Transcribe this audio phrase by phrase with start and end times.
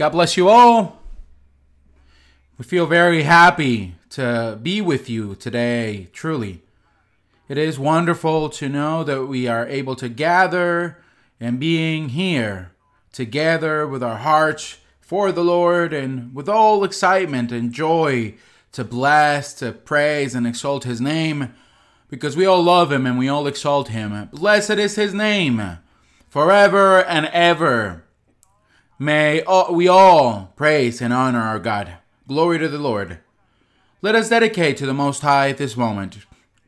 [0.00, 0.98] God bless you all.
[2.56, 6.62] We feel very happy to be with you today, truly.
[7.50, 10.96] It is wonderful to know that we are able to gather
[11.38, 12.70] and being here
[13.12, 18.36] together with our hearts for the Lord and with all excitement and joy
[18.72, 21.52] to bless, to praise, and exalt His name
[22.08, 24.30] because we all love Him and we all exalt Him.
[24.32, 25.76] Blessed is His name
[26.30, 28.04] forever and ever.
[29.02, 31.94] May we all praise and honor our God.
[32.28, 33.18] Glory to the Lord.
[34.02, 36.18] Let us dedicate to the Most High at this moment.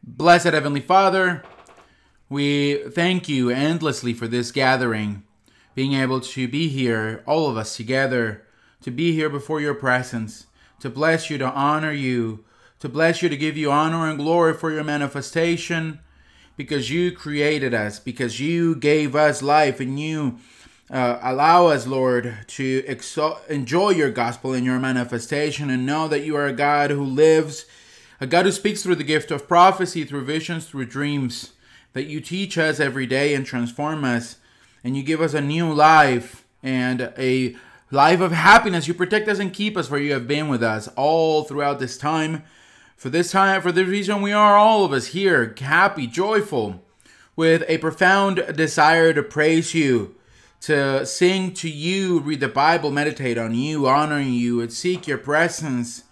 [0.03, 1.43] Blessed Heavenly Father,
[2.31, 5.25] we thank you endlessly for this gathering,
[5.75, 8.47] being able to be here, all of us together,
[8.81, 10.47] to be here before your presence,
[10.81, 12.47] to bless you, to honor you,
[12.79, 16.01] to bless you, to give you honor and glory for your manifestation,
[16.57, 20.39] because you created us, because you gave us life, and you
[20.93, 26.25] uh, allow us, Lord, to exalt, enjoy your gospel and your manifestation and know that
[26.25, 27.65] you are a God who lives,
[28.21, 31.55] a God who speaks through the gift of prophecy, through visions, through dreams,
[31.95, 34.37] that you teach us every day and transform us,
[34.85, 37.57] and you give us a new life and a
[37.91, 38.87] life of happiness.
[38.87, 41.97] You protect us and keep us, for you have been with us all throughout this
[41.97, 42.43] time.
[42.99, 46.85] For this time, for the reason we are all of us here, happy, joyful,
[47.35, 50.17] with a profound desire to praise you
[50.63, 55.19] to sing to you, read the Bible, meditate on you, honoring you, and seek your
[55.19, 56.05] presence,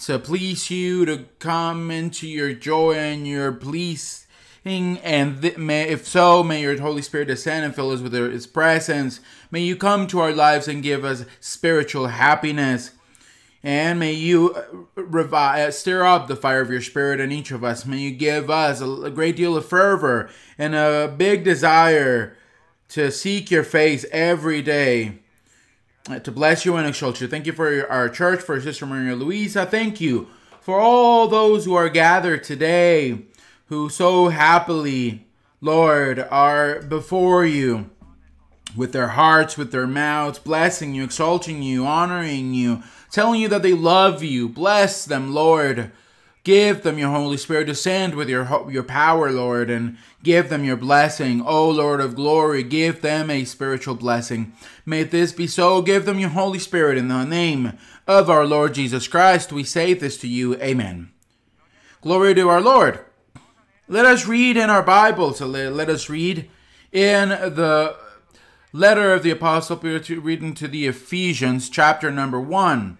[0.00, 4.26] to please you, to come into your joy and your pleasing.
[4.64, 9.20] And may, if so, may your Holy Spirit descend and fill us with His presence.
[9.50, 12.92] May you come to our lives and give us spiritual happiness.
[13.62, 17.62] And may you uh, revive, stir up the fire of your spirit in each of
[17.62, 17.84] us.
[17.84, 22.37] May you give us a great deal of fervor and a big desire
[22.88, 25.18] to seek your face every day,
[26.08, 27.28] uh, to bless you and exalt you.
[27.28, 29.66] Thank you for our church, for Sister Maria Luisa.
[29.66, 30.28] Thank you
[30.60, 33.22] for all those who are gathered today,
[33.66, 35.26] who so happily,
[35.60, 37.90] Lord, are before you
[38.76, 43.62] with their hearts, with their mouths, blessing you, exalting you, honoring you, telling you that
[43.62, 44.48] they love you.
[44.48, 45.90] Bless them, Lord.
[46.44, 47.66] Give them your Holy Spirit.
[47.66, 51.42] Descend with your, your power, Lord, and give them your blessing.
[51.42, 54.52] O Lord of glory, give them a spiritual blessing.
[54.86, 55.82] May this be so.
[55.82, 59.52] Give them your Holy Spirit in the name of our Lord Jesus Christ.
[59.52, 60.54] We say this to you.
[60.56, 61.10] Amen.
[62.00, 63.00] Glory to our Lord.
[63.88, 65.30] Let us read in our Bible.
[65.30, 66.48] Let us read
[66.92, 67.96] in the
[68.72, 72.98] letter of the Apostle Peter reading to the Ephesians, chapter number 1.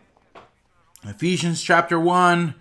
[1.05, 2.55] Ephesians chapter 1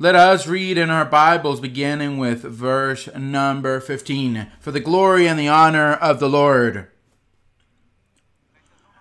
[0.00, 4.46] let us read in our Bibles, beginning with verse number 15.
[4.60, 6.86] For the glory and the honor of the Lord.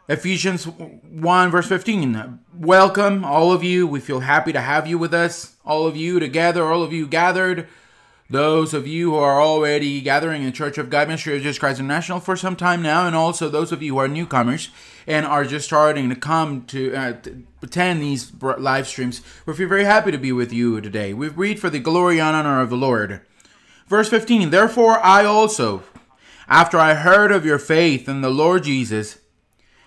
[0.09, 2.39] Ephesians 1, verse 15.
[2.51, 3.85] Welcome, all of you.
[3.85, 7.05] We feel happy to have you with us, all of you together, all of you
[7.05, 7.67] gathered
[8.29, 11.59] those of you who are already gathering in the Church of God Ministry of Jesus
[11.59, 14.69] Christ International for some time now, and also those of you who are newcomers
[15.05, 19.69] and are just starting to come to, uh, to attend these live streams, we feel
[19.69, 21.13] very happy to be with you today.
[21.13, 23.21] We read for the glory and honor of the Lord.
[23.87, 25.83] Verse 15 Therefore I also,
[26.49, 29.19] after I heard of your faith in the Lord Jesus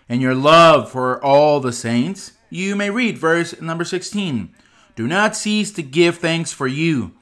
[0.08, 4.54] and your love for all the saints, you may read verse number 16.
[4.96, 7.12] Do not cease to give thanks for you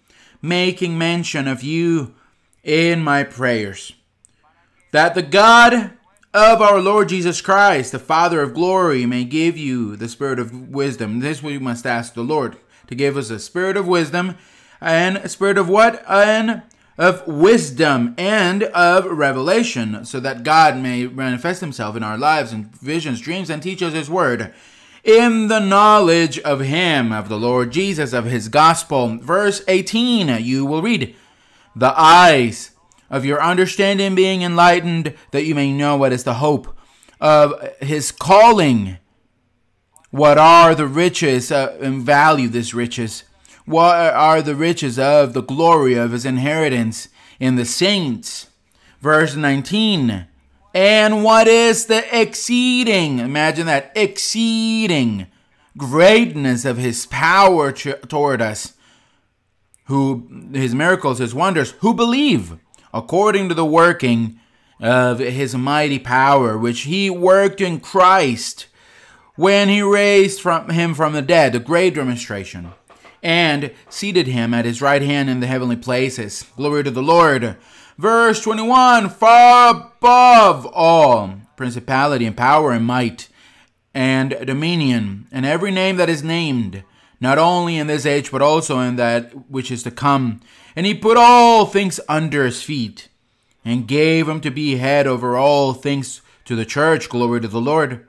[0.40, 2.14] making mention of you
[2.62, 3.92] in my prayers.
[4.92, 5.92] That the God
[6.34, 10.68] of our Lord Jesus Christ, the Father of glory, may give you the spirit of
[10.68, 11.20] wisdom.
[11.20, 12.56] This we must ask the Lord
[12.86, 14.36] to give us a spirit of wisdom
[14.80, 16.04] and a spirit of what?
[16.08, 16.62] And
[16.96, 22.64] of wisdom and of revelation, so that God may manifest himself in our lives in
[22.82, 24.52] visions, dreams, and teach us his word
[25.04, 29.18] in the knowledge of him, of the Lord Jesus, of his gospel.
[29.18, 31.14] Verse 18, you will read,
[31.74, 32.72] The eyes
[33.10, 36.76] of your understanding being enlightened, that you may know what is the hope
[37.20, 38.98] of his calling.
[40.10, 43.24] What are the riches uh, and value this riches?
[43.66, 47.08] What are the riches of the glory of his inheritance
[47.38, 48.48] in the saints?
[49.00, 50.27] Verse 19
[50.74, 55.26] and what is the exceeding, imagine that, exceeding
[55.76, 58.74] greatness of his power toward us,
[59.84, 62.58] who his miracles, his wonders, who believe
[62.92, 64.38] according to the working
[64.80, 68.66] of his mighty power, which he worked in Christ
[69.34, 72.72] when he raised from him from the dead, a great demonstration,
[73.22, 76.44] and seated him at his right hand in the heavenly places.
[76.56, 77.56] Glory to the Lord.
[77.98, 83.28] Verse 21 Far above all principality and power and might
[83.92, 86.84] and dominion, and every name that is named,
[87.20, 90.40] not only in this age, but also in that which is to come.
[90.76, 93.08] And he put all things under his feet,
[93.64, 97.60] and gave him to be head over all things to the church, glory to the
[97.60, 98.06] Lord,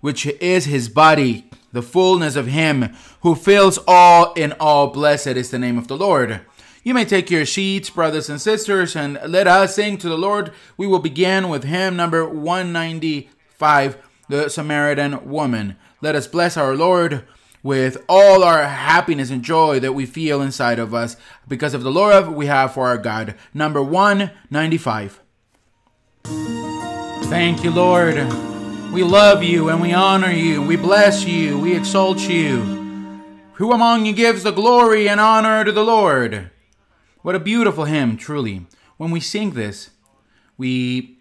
[0.00, 4.86] which is his body, the fullness of him who fills all in all.
[4.86, 6.40] Blessed is the name of the Lord.
[6.88, 10.52] You may take your sheets, brothers and sisters, and let us sing to the Lord.
[10.78, 13.98] We will begin with hymn number 195,
[14.30, 15.76] The Samaritan Woman.
[16.00, 17.24] Let us bless our Lord
[17.62, 21.92] with all our happiness and joy that we feel inside of us because of the
[21.92, 23.34] love we have for our God.
[23.52, 25.20] Number 195.
[26.24, 28.14] Thank you, Lord.
[28.94, 30.62] We love you and we honor you.
[30.62, 31.58] We bless you.
[31.58, 32.62] We exalt you.
[33.56, 36.50] Who among you gives the glory and honor to the Lord?
[37.22, 38.66] What a beautiful hymn, truly.
[38.96, 39.90] When we sing this,
[40.56, 41.18] we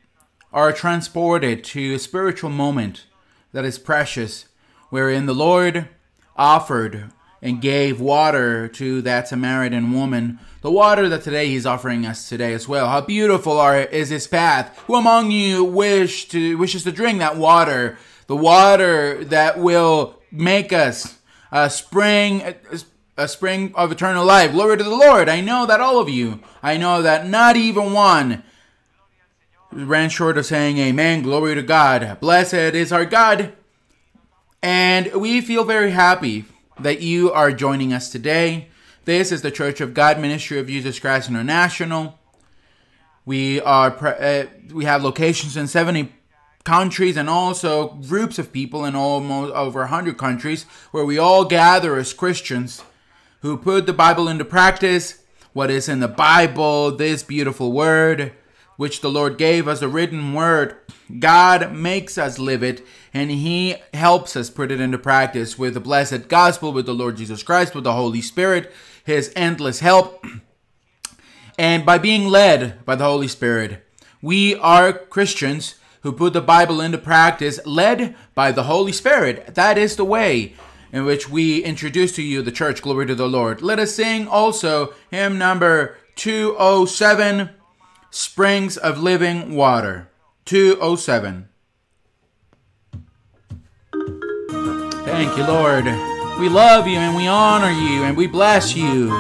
[0.54, 3.08] are transported to a spiritual moment
[3.52, 4.46] that is precious,
[4.92, 5.90] wherein the Lord
[6.36, 7.12] offered
[7.42, 12.54] and gave water to that Samaritan woman, the water that today he's offering us today
[12.54, 12.88] as well.
[12.88, 14.78] How beautiful are, is his path.
[14.86, 17.98] Who among you wish to wishes to drink that water?
[18.28, 21.18] The water that will make us
[21.52, 22.54] a spring uh,
[23.18, 24.52] a spring of eternal life.
[24.52, 25.28] Glory to the Lord.
[25.28, 28.44] I know that all of you, I know that not even one
[29.72, 31.24] ran short of saying amen.
[31.24, 32.20] Glory to God.
[32.20, 33.54] Blessed is our God.
[34.62, 36.46] And we feel very happy
[36.80, 38.70] that you are joining us today.
[39.06, 42.20] This is the Church of God Ministry of Jesus Christ International.
[43.26, 46.12] We are uh, we have locations in 70
[46.64, 51.98] countries and also groups of people in almost over 100 countries where we all gather
[51.98, 52.84] as Christians
[53.48, 55.24] who put the Bible into practice,
[55.54, 58.34] what is in the Bible, this beautiful word,
[58.76, 60.76] which the Lord gave us, a written word.
[61.18, 65.80] God makes us live it, and He helps us put it into practice with the
[65.80, 68.70] blessed gospel, with the Lord Jesus Christ, with the Holy Spirit,
[69.06, 70.26] His endless help.
[71.60, 73.84] And by being led by the Holy Spirit,
[74.22, 79.56] we are Christians who put the Bible into practice, led by the Holy Spirit.
[79.56, 80.54] That is the way
[80.92, 82.82] in which we introduce to you the church.
[82.82, 83.62] Glory to the Lord.
[83.62, 87.50] Let us sing also hymn number 207
[88.10, 90.10] Springs of Living Water.
[90.46, 91.50] 207.
[95.06, 95.86] Thank you, Lord.
[96.40, 99.12] We love you and we honor you and we bless you.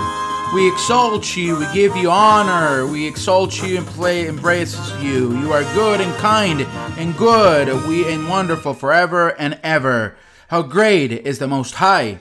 [0.53, 5.37] We exalt you, we give you honor, we exalt you and play embrace you.
[5.37, 6.61] You are good and kind
[6.97, 10.15] and good, we and wonderful forever and ever.
[10.49, 12.19] How great is the Most High!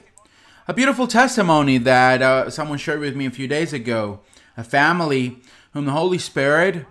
[0.66, 4.18] A beautiful testimony that uh, someone shared with me a few days ago.
[4.56, 5.36] A family
[5.72, 6.86] whom the Holy Spirit,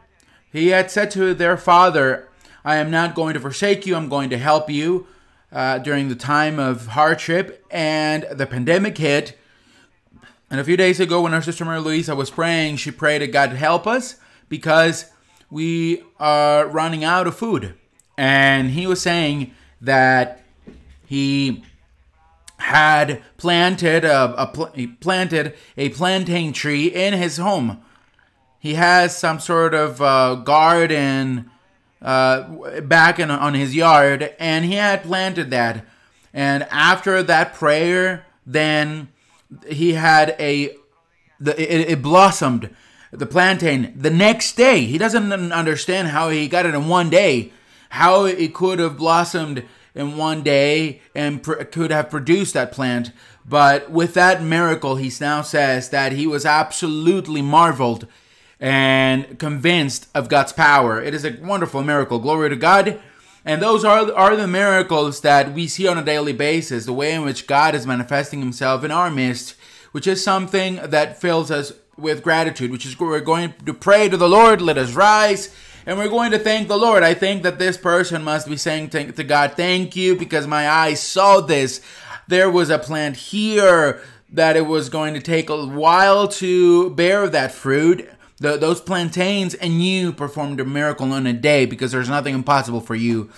[0.50, 2.30] he had said to their father,
[2.64, 5.08] I am not going to forsake you, I'm going to help you
[5.52, 7.66] uh, during the time of hardship.
[7.70, 9.38] And the pandemic hit.
[10.50, 13.34] And a few days ago, when our sister Mary Louisa was praying, she prayed that
[13.34, 14.16] God help us
[14.48, 15.12] because
[15.52, 17.74] we are running out of food.
[18.18, 19.52] And he was saying
[19.82, 20.45] that
[21.06, 21.64] he
[22.58, 27.84] had planted a, a pl- planted a plantain tree in his home.
[28.60, 31.52] He has some sort of uh, garden
[32.02, 35.86] uh, back in, on his yard, and he had planted that.
[36.34, 39.10] And after that prayer, then
[39.68, 40.76] he had a
[41.40, 42.74] the, it, it blossomed
[43.12, 44.82] the plantain the next day.
[44.86, 47.52] He doesn't understand how he got it in one day,
[47.90, 49.64] how it could have blossomed
[49.96, 53.12] in one day and pr- could have produced that plant.
[53.48, 58.06] But with that miracle, he now says that he was absolutely marveled
[58.60, 61.02] and convinced of God's power.
[61.02, 62.20] It is a wonderful miracle.
[62.20, 63.00] Glory to God.
[63.46, 67.14] And those are, are the miracles that we see on a daily basis, the way
[67.14, 69.56] in which God is manifesting himself in our midst,
[69.92, 74.18] which is something that fills us with gratitude, which is we're going to pray to
[74.18, 74.62] the Lord.
[74.62, 77.04] Let us rise and we're going to thank the Lord.
[77.04, 81.02] I think that this person must be saying to God, Thank you, because my eyes
[81.02, 81.82] saw this.
[82.28, 84.02] There was a plant here
[84.32, 88.10] that it was going to take a while to bear that fruit.
[88.38, 92.82] The, those plantains, and you performed a miracle in a day because there's nothing impossible
[92.82, 93.30] for you.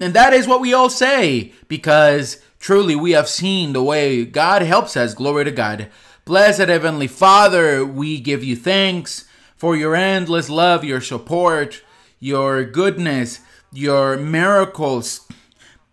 [0.00, 4.62] And that is what we all say because truly we have seen the way God
[4.62, 5.14] helps us.
[5.14, 5.88] Glory to God.
[6.24, 9.26] Blessed Heavenly Father, we give you thanks
[9.56, 11.82] for your endless love, your support,
[12.20, 13.40] your goodness,
[13.72, 15.26] your miracles,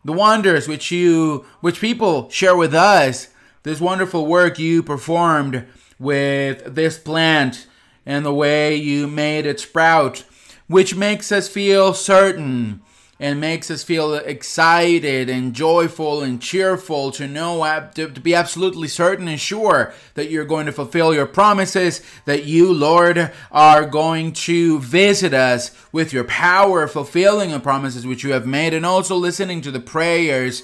[0.06, 3.30] the wonders which you which people share with us,
[3.64, 5.66] this wonderful work you performed
[5.98, 7.68] with this plant
[8.06, 10.24] and the way you made it sprout,
[10.68, 12.82] which makes us feel certain
[13.20, 19.28] and makes us feel excited and joyful and cheerful to know to, be absolutely certain
[19.28, 24.80] and sure that you're going to fulfill your promises that you lord are going to
[24.80, 29.62] visit us with your power fulfilling the promises which you have made and also listening
[29.62, 30.64] to the prayers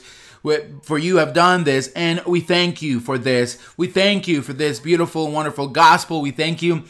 [0.81, 1.87] for you have done this.
[1.95, 3.57] And we thank you for this.
[3.77, 6.21] We thank you for this beautiful wonderful gospel.
[6.21, 6.83] We thank you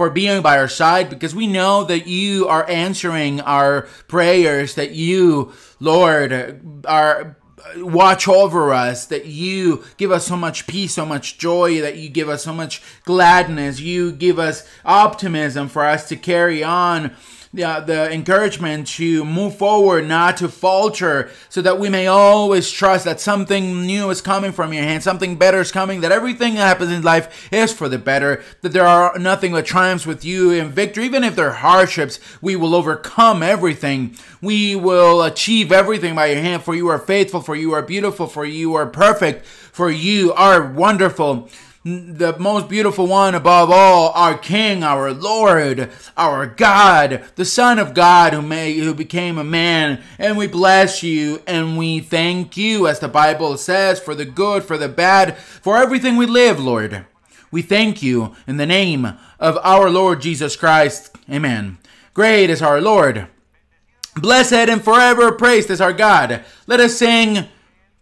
[0.00, 4.92] for being by our side because we know that you are answering our prayers, that
[4.92, 7.36] you, Lord, are
[7.76, 12.08] watch over us, that you give us so much peace, so much joy, that you
[12.08, 17.14] give us so much gladness, you give us optimism for us to carry on
[17.52, 23.04] the, the encouragement to move forward, not to falter, so that we may always trust
[23.04, 26.60] that something new is coming from your hand, something better is coming, that everything that
[26.60, 30.52] happens in life is for the better, that there are nothing but triumphs with you
[30.52, 31.04] in victory.
[31.04, 34.14] Even if there are hardships, we will overcome everything.
[34.40, 38.28] We will achieve everything by your hand, for you are faithful, for you are beautiful,
[38.28, 41.48] for you are perfect, for you are wonderful
[41.82, 47.94] the most beautiful one above all, our King, our Lord, our God, the Son of
[47.94, 52.86] God who made, who became a man, and we bless you and we thank you,
[52.86, 57.06] as the Bible says, for the good, for the bad, for everything we live, Lord.
[57.50, 61.16] We thank you in the name of our Lord Jesus Christ.
[61.30, 61.78] Amen.
[62.12, 63.26] Great is our Lord.
[64.16, 66.44] Blessed and forever praised is our God.
[66.66, 67.48] Let us sing.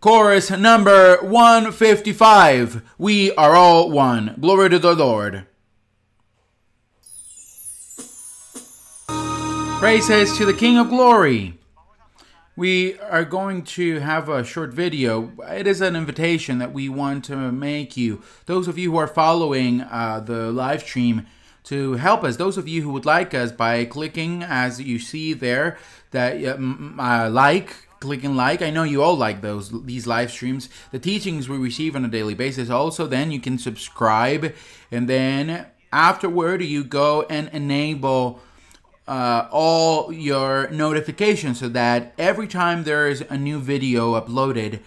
[0.01, 2.83] Chorus number 155.
[2.99, 4.37] We are all one.
[4.41, 5.45] Glory to the Lord.
[9.81, 11.59] Praises to the King of Glory.
[12.55, 15.33] We are going to have a short video.
[15.49, 19.09] It is an invitation that we want to make you, those of you who are
[19.09, 21.27] following uh, the live stream,
[21.65, 22.37] to help us.
[22.37, 25.77] Those of you who would like us by clicking, as you see there,
[26.13, 28.63] that uh, like clicking like.
[28.63, 30.69] I know you all like those these live streams.
[30.93, 32.71] The teachings we receive on a daily basis.
[32.71, 34.55] Also, then you can subscribe,
[34.91, 38.41] and then afterward you go and enable
[39.07, 44.81] uh, all your notifications so that every time there is a new video uploaded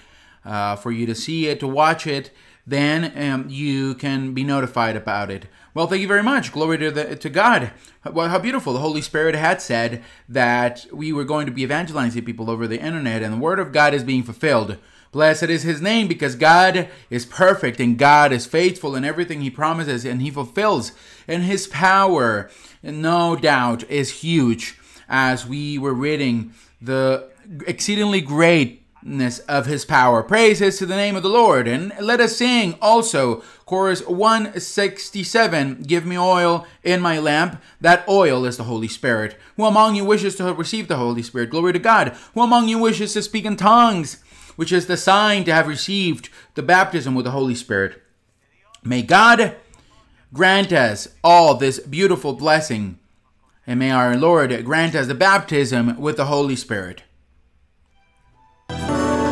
[0.46, 2.32] uh, for you to see it, to watch it,
[2.66, 5.46] then um, you can be notified about it.
[5.74, 6.52] Well, thank you very much.
[6.52, 7.72] Glory to, the, to God.
[8.12, 8.74] Well, how beautiful.
[8.74, 12.82] The Holy Spirit had said that we were going to be evangelizing people over the
[12.82, 14.78] internet, and the Word of God is being fulfilled.
[15.12, 19.50] Blessed is his name because God is perfect and God is faithful in everything he
[19.50, 20.94] promises and he fulfills.
[21.28, 22.50] And his power,
[22.82, 24.78] no doubt, is huge.
[25.10, 27.30] As we were reading the
[27.68, 28.81] exceedingly great
[29.48, 30.22] of his power.
[30.24, 31.68] Praises to the name of the Lord.
[31.68, 37.62] And let us sing also chorus 167 Give me oil in my lamp.
[37.80, 39.38] That oil is the Holy Spirit.
[39.56, 41.50] Who among you wishes to receive the Holy Spirit?
[41.50, 42.16] Glory to God.
[42.34, 44.22] Who among you wishes to speak in tongues?
[44.56, 48.02] Which is the sign to have received the baptism with the Holy Spirit.
[48.84, 49.56] May God
[50.34, 53.00] grant us all this beautiful blessing.
[53.66, 57.04] And may our Lord grant us the baptism with the Holy Spirit.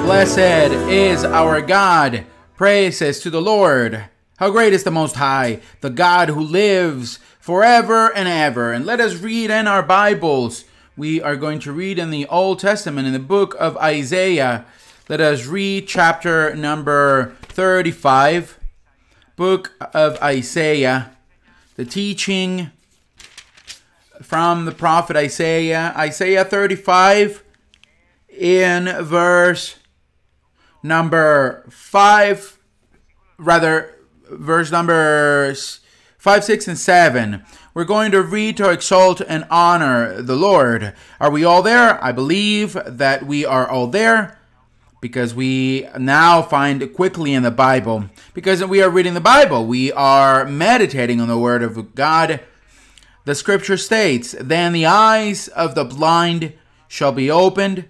[0.09, 2.25] Blessed is our God.
[2.57, 4.05] Praises to the Lord.
[4.37, 8.73] How great is the Most High, the God who lives forever and ever.
[8.73, 10.65] And let us read in our Bibles.
[10.97, 14.65] We are going to read in the Old Testament, in the book of Isaiah.
[15.07, 18.59] Let us read chapter number 35,
[19.35, 21.15] book of Isaiah,
[21.75, 22.71] the teaching
[24.23, 25.93] from the prophet Isaiah.
[25.95, 27.43] Isaiah 35
[28.27, 29.75] in verse
[30.83, 32.59] number 5,
[33.38, 33.95] rather,
[34.29, 35.81] verse numbers
[36.19, 37.43] 5, 6, and 7.
[37.74, 40.93] We're going to read to exalt and honor the Lord.
[41.19, 42.03] Are we all there?
[42.03, 44.38] I believe that we are all there
[45.00, 48.09] because we now find quickly in the Bible.
[48.33, 52.41] Because we are reading the Bible, we are meditating on the Word of God.
[53.24, 56.53] The scripture states, Then the eyes of the blind
[56.89, 57.88] shall be opened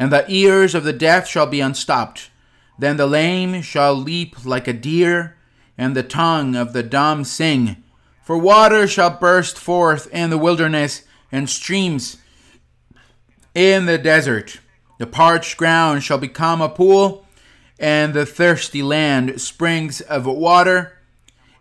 [0.00, 2.30] and the ears of the deaf shall be unstopped.
[2.78, 5.36] Then the lame shall leap like a deer,
[5.76, 7.76] and the tongue of the dumb sing.
[8.22, 12.16] For water shall burst forth in the wilderness, and streams
[13.54, 14.60] in the desert.
[14.96, 17.26] The parched ground shall become a pool,
[17.78, 20.96] and the thirsty land springs of water.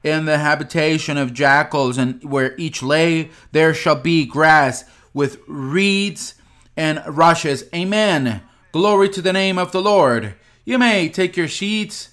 [0.01, 6.35] In the habitation of jackals, and where each lay, there shall be grass with reeds
[6.79, 7.65] and rushes.
[7.75, 8.41] Amen.
[8.71, 10.35] Glory to the name of the Lord.
[10.63, 12.11] You may take your seats.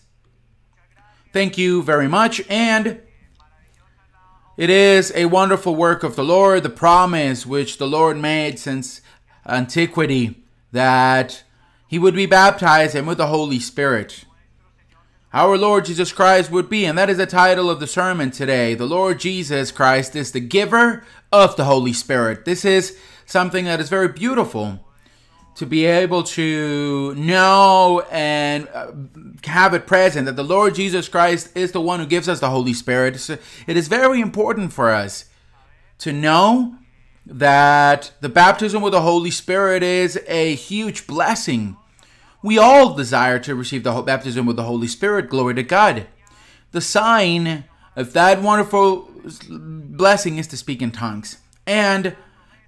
[1.32, 2.42] Thank you very much.
[2.50, 3.00] And
[4.56, 9.02] it is a wonderful work of the Lord, the promise which the Lord made since
[9.46, 10.42] antiquity
[10.72, 11.44] that
[11.86, 14.24] he would be baptized and with the Holy Spirit.
[15.32, 18.74] Our Lord Jesus Christ would be, and that is the title of the sermon today.
[18.74, 22.44] The Lord Jesus Christ is the giver of the Holy Spirit.
[22.44, 24.80] This is something that is very beautiful
[25.56, 28.92] to be able to know and uh,
[29.44, 32.50] have it present that the Lord Jesus Christ is the one who gives us the
[32.50, 33.18] Holy Spirit.
[33.18, 35.24] So it is very important for us
[35.98, 36.76] to know
[37.24, 41.76] that the baptism with the Holy Spirit is a huge blessing.
[42.42, 45.30] We all desire to receive the baptism with the Holy Spirit.
[45.30, 46.06] Glory to God.
[46.72, 47.64] The sign
[47.96, 49.10] of that wonderful
[49.48, 51.38] blessing is to speak in tongues.
[51.66, 52.14] And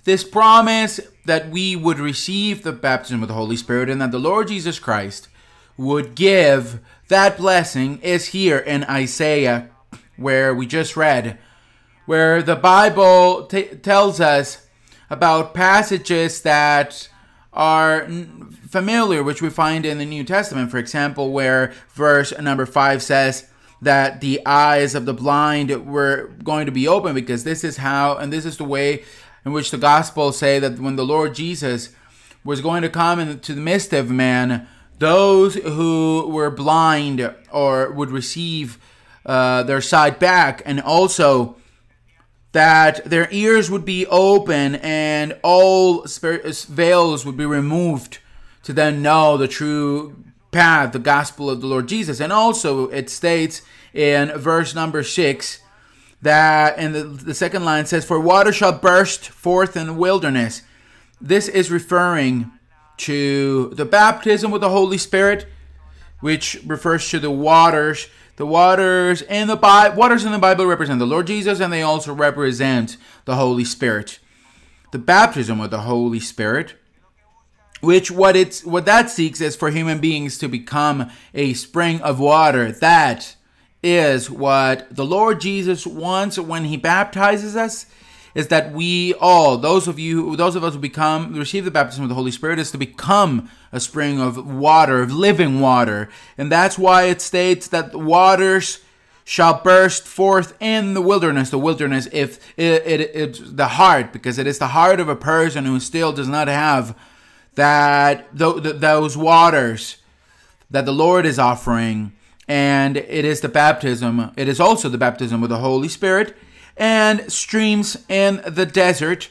[0.04, 4.18] this promise that we would receive the baptism with the Holy Spirit and that the
[4.18, 5.28] Lord Jesus Christ
[5.76, 9.70] would give that blessing is here in Isaiah,
[10.16, 11.38] where we just read,
[12.06, 14.66] where the Bible t- tells us
[15.10, 17.08] about passages that
[17.52, 18.08] are
[18.68, 20.70] familiar, which we find in the New Testament.
[20.70, 23.48] For example, where verse number 5 says,
[23.80, 28.16] that the eyes of the blind were going to be open because this is how
[28.16, 29.04] and this is the way
[29.48, 31.88] in which the Gospels say that when the Lord Jesus
[32.44, 38.10] was going to come into the midst of man, those who were blind or would
[38.10, 38.78] receive
[39.24, 41.56] uh, their sight back, and also
[42.52, 48.18] that their ears would be open and all veils would be removed
[48.64, 52.20] to then know the true path, the gospel of the Lord Jesus.
[52.20, 53.62] And also, it states
[53.94, 55.60] in verse number six
[56.22, 60.62] that and the, the second line says for water shall burst forth in the wilderness.
[61.20, 62.50] This is referring
[62.98, 65.46] to the baptism with the holy spirit
[66.20, 68.08] which refers to the waters.
[68.36, 71.82] The waters in the Bible waters in the bible represent the lord jesus and they
[71.82, 74.18] also represent the holy spirit.
[74.90, 76.74] The baptism with the holy spirit
[77.80, 82.18] which what it's what that seeks is for human beings to become a spring of
[82.18, 83.36] water that
[83.82, 87.86] is what the Lord Jesus wants when he baptizes us
[88.34, 92.04] is that we all those of you those of us who become receive the baptism
[92.04, 96.08] of the Holy Spirit is to become a spring of water of living water.
[96.36, 98.80] And that's why it states that the waters
[99.24, 101.50] shall burst forth in the wilderness.
[101.50, 105.16] The wilderness if it, it, it's the heart because it is the heart of a
[105.16, 106.96] person who still does not have
[107.54, 109.96] that th- those waters
[110.70, 112.12] that the Lord is offering
[112.48, 114.32] and it is the baptism.
[114.36, 116.34] It is also the baptism of the Holy Spirit
[116.76, 119.30] and streams in the desert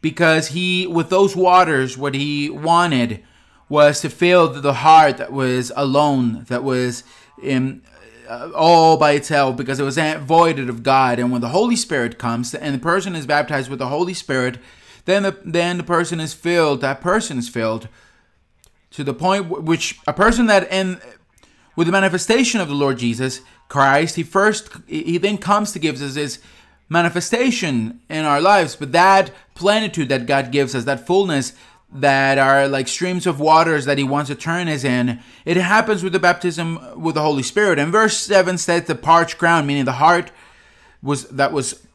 [0.00, 3.22] because he, with those waters, what he wanted
[3.68, 7.04] was to fill the heart that was alone, that was
[7.42, 7.82] in
[8.28, 11.18] uh, all by itself because it was voided of God.
[11.18, 14.58] And when the Holy Spirit comes and the person is baptized with the Holy Spirit,
[15.04, 17.88] then the, then the person is filled, that person is filled
[18.90, 21.00] to the point which a person that in
[21.76, 26.00] with the manifestation of the Lord Jesus Christ, he first he then comes to give
[26.00, 26.40] us his
[26.88, 31.52] manifestation in our lives, but that plenitude that God gives us, that fullness
[31.92, 36.02] that are like streams of waters that he wants to turn us in, it happens
[36.02, 37.78] with the baptism with the Holy Spirit.
[37.78, 40.30] And verse 7 says the parched ground, meaning the heart
[41.02, 41.86] was that was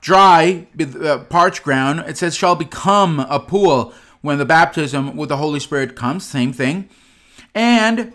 [0.00, 5.36] dry, uh, parched ground, it says shall become a pool when the baptism with the
[5.36, 6.88] Holy Spirit comes, same thing.
[7.54, 8.12] And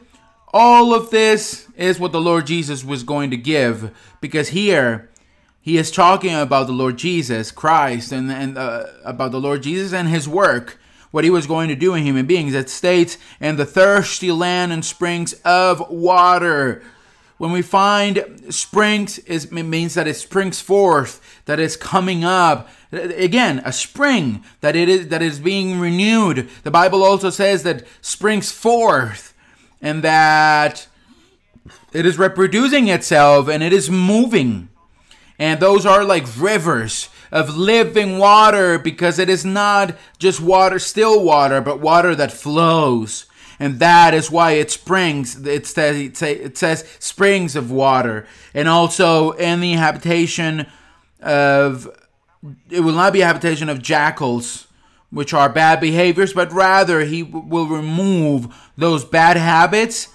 [0.56, 3.92] all of this is what the Lord Jesus was going to give
[4.22, 5.10] because here
[5.60, 9.92] he is talking about the Lord Jesus Christ and, and uh, about the Lord Jesus
[9.92, 10.80] and his work,
[11.12, 12.54] what he was going to do in human beings.
[12.54, 16.82] It states, and the thirsty land and springs of water.
[17.38, 22.70] When we find springs, it means that it springs forth, that it's coming up.
[22.94, 26.50] Again, a spring that it is that is being renewed.
[26.64, 29.34] The Bible also says that springs forth
[29.82, 30.88] and that
[31.94, 34.70] it is reproducing itself and it is moving.
[35.40, 41.24] And those are like rivers of living water because it is not just water, still
[41.24, 43.26] water, but water that flows.
[43.60, 45.46] And that is why it springs.
[45.46, 48.28] It says, it says springs of water.
[48.54, 50.68] And also in the habitation
[51.22, 51.90] of,
[52.70, 54.65] it will not be a habitation of jackals
[55.16, 60.10] which are bad behaviors, but rather he will remove those bad habits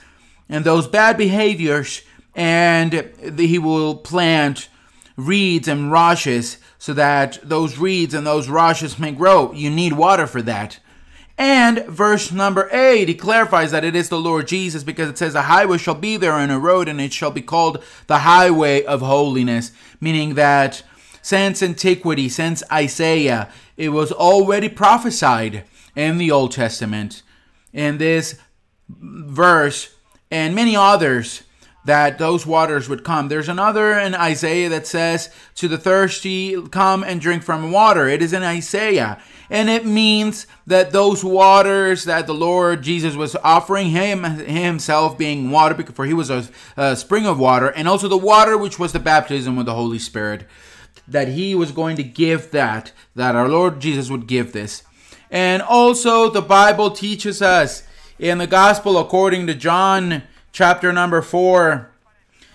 [0.47, 2.03] and those bad behaviors,
[2.35, 4.69] and he will plant
[5.17, 9.53] reeds and rushes so that those reeds and those rushes may grow.
[9.53, 10.79] You need water for that.
[11.39, 15.35] And verse number 8, he clarifies that it is the Lord Jesus because it says,
[15.35, 18.85] A highway shall be there and a road, and it shall be called the highway
[18.85, 19.73] of holiness.
[19.99, 20.83] Meaning that
[21.23, 25.65] since antiquity, since Isaiah, it was already prophesied
[25.97, 27.23] in the Old Testament
[27.73, 28.39] in this
[28.89, 29.95] verse
[30.31, 31.43] and many others
[31.85, 33.29] that those waters would come.
[33.29, 38.07] There's another in Isaiah that says, To the thirsty, come and drink from water.
[38.07, 39.21] It is in Isaiah.
[39.49, 45.51] And it means that those waters that the Lord Jesus was offering him himself being
[45.51, 48.93] water, for he was a, a spring of water, and also the water which was
[48.93, 50.47] the baptism with the Holy Spirit,
[51.09, 54.83] that he was going to give that, that our Lord Jesus would give this.
[55.31, 57.83] And also the Bible teaches us
[58.19, 61.91] in the gospel according to John chapter number 4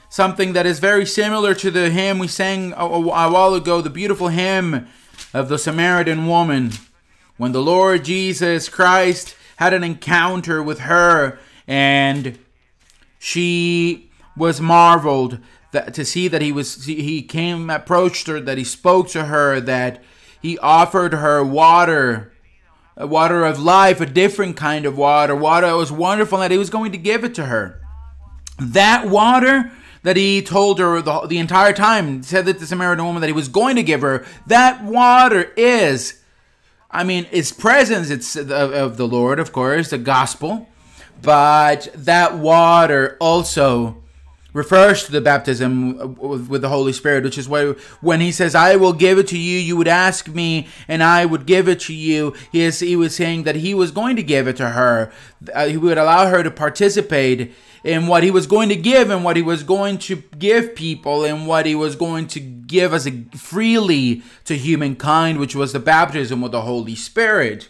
[0.10, 3.90] something that is very similar to the hymn we sang a, a, while ago the
[3.90, 4.88] beautiful hymn
[5.34, 6.72] of the Samaritan woman
[7.38, 12.38] when the Lord Jesus Christ had an encounter with her and
[13.20, 14.05] she
[14.36, 15.40] was marveled
[15.72, 19.60] that, to see that he was he came approached her that he spoke to her
[19.60, 20.04] that
[20.42, 22.32] he offered her water
[22.98, 26.58] a water of life a different kind of water water that was wonderful that he
[26.58, 27.82] was going to give it to her.
[28.58, 29.72] That water
[30.04, 33.34] that he told her the, the entire time said that the Samaritan woman that he
[33.34, 36.22] was going to give her that water is
[36.96, 40.70] I mean, its presence it's of, of the Lord, of course, the gospel,
[41.22, 44.05] but that water also
[44.56, 48.78] refers to the baptism with the Holy Spirit, which is why when he says, I
[48.78, 51.94] will give it to you, you would ask me, and I would give it to
[51.94, 52.34] you.
[52.54, 55.12] He, is, he was saying that he was going to give it to her.
[55.54, 59.26] Uh, he would allow her to participate in what he was going to give and
[59.26, 63.10] what he was going to give people and what he was going to give us
[63.36, 67.68] freely to humankind, which was the baptism with the Holy Spirit.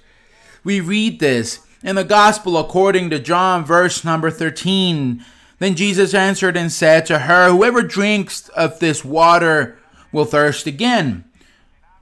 [0.64, 5.26] We read this in the Gospel according to John, verse number 13.
[5.60, 9.78] Then Jesus answered and said to her, Whoever drinks of this water
[10.12, 11.26] will thirst again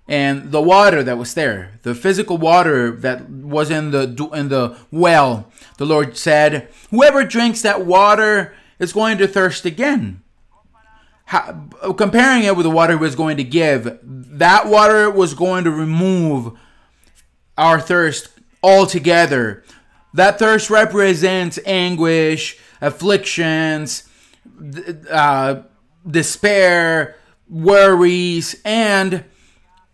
[0.07, 4.77] and the water that was there, the physical water that was in the in the
[4.91, 10.21] well, the Lord said, "Whoever drinks that water is going to thirst again."
[11.25, 15.63] How, comparing it with the water he was going to give, that water was going
[15.63, 16.57] to remove
[17.57, 18.27] our thirst
[18.61, 19.63] altogether.
[20.13, 24.03] That thirst represents anguish, afflictions,
[25.09, 25.63] uh,
[26.05, 27.15] despair,
[27.49, 29.23] worries, and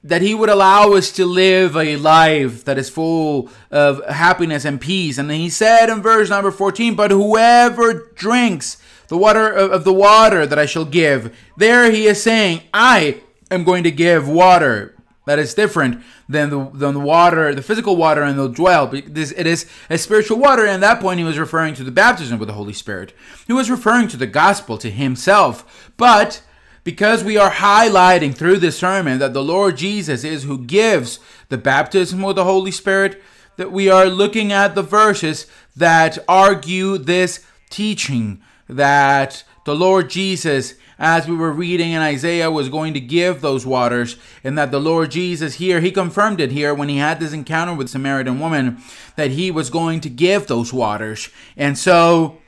[0.04, 4.82] that he would allow us to live a life that is full of happiness and
[4.82, 5.18] peace.
[5.18, 10.48] And he said in verse number 14, But whoever drinks the water of the water
[10.48, 13.22] that I shall give, there he is saying, I
[13.52, 14.96] am going to give water
[15.30, 18.92] that is different than the, than the water, the physical water in the dwell.
[18.92, 20.64] It is a spiritual water.
[20.64, 23.14] And at that point, he was referring to the baptism with the Holy Spirit.
[23.46, 25.92] He was referring to the gospel, to himself.
[25.98, 26.42] But
[26.84, 31.60] because we are highlighting through this sermon that the Lord Jesus is who gives the
[31.60, 33.22] baptism with the Holy Spirit,
[33.58, 40.74] that we are looking at the verses that argue this teaching that the Lord Jesus,
[41.00, 44.80] as we were reading in Isaiah, was going to give those waters, and that the
[44.80, 48.40] Lord Jesus here, he confirmed it here when he had this encounter with the Samaritan
[48.40, 48.78] woman,
[49.16, 51.30] that he was going to give those waters.
[51.58, 52.40] And so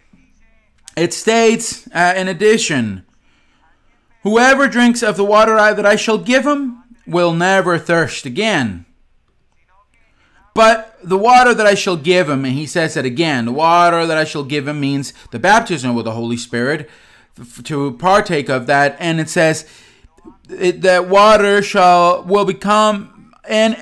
[0.95, 3.05] it states, uh, in addition,
[4.23, 8.85] Whoever drinks of the water that I shall give him will never thirst again.
[10.53, 14.05] But the water that I shall give him, and he says it again, the water
[14.05, 16.89] that I shall give him means the baptism with the Holy Spirit,
[17.63, 18.97] to partake of that.
[18.99, 19.65] And it says
[20.49, 23.75] it, that water shall will become in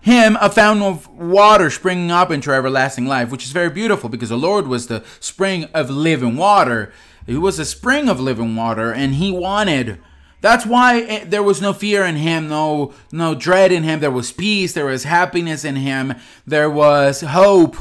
[0.00, 4.28] him a fountain of water springing up into everlasting life, which is very beautiful because
[4.28, 6.92] the Lord was the spring of living water.
[7.26, 9.98] He was a spring of living water, and he wanted.
[10.42, 14.00] That's why eh, there was no fear in him, no no dread in him.
[14.00, 16.14] There was peace, there was happiness in him,
[16.46, 17.76] there was hope,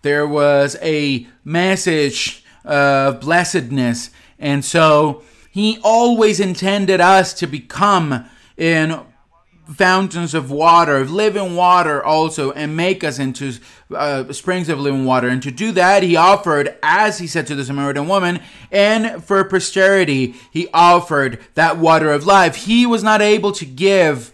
[0.00, 9.00] there was a message of blessedness, and so he always intended us to become in
[9.74, 13.52] fountains of water, of living water also, and make us into
[13.94, 15.28] uh, springs of living water.
[15.28, 19.42] And to do that, he offered, as he said to the Samaritan woman, and for
[19.44, 22.56] posterity, he offered that water of life.
[22.66, 24.32] He was not able to give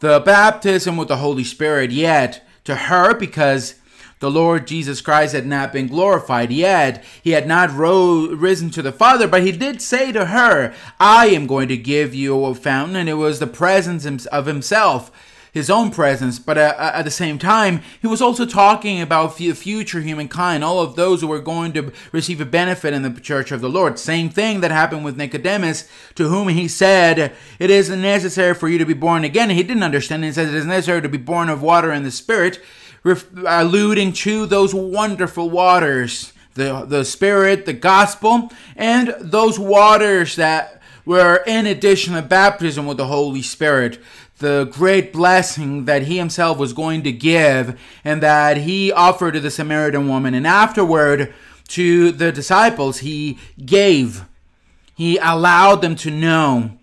[0.00, 3.76] the baptism with the Holy Spirit yet to her because
[4.24, 7.04] the Lord Jesus Christ had not been glorified yet.
[7.22, 11.26] He had not ro- risen to the Father, but he did say to her, I
[11.26, 12.96] am going to give you a fountain.
[12.96, 15.12] And it was the presence of himself
[15.52, 19.36] his own presence, but uh, uh, at the same time, he was also talking about
[19.36, 23.20] the future humankind, all of those who were going to receive a benefit in the
[23.20, 23.96] church of the Lord.
[23.96, 28.78] Same thing that happened with Nicodemus, to whom he said, It is necessary for you
[28.78, 29.48] to be born again.
[29.50, 30.24] He didn't understand.
[30.24, 32.60] He says, It is necessary to be born of water and the Spirit
[33.04, 40.82] ref- alluding to those wonderful waters, the, the Spirit, the gospel, and those waters that
[41.06, 43.98] were in addition to baptism with the Holy Spirit
[44.38, 49.40] the great blessing that he himself was going to give and that he offered to
[49.40, 50.34] the Samaritan woman.
[50.34, 51.32] And afterward,
[51.68, 54.24] to the disciples, he gave,
[54.94, 56.78] he allowed them to know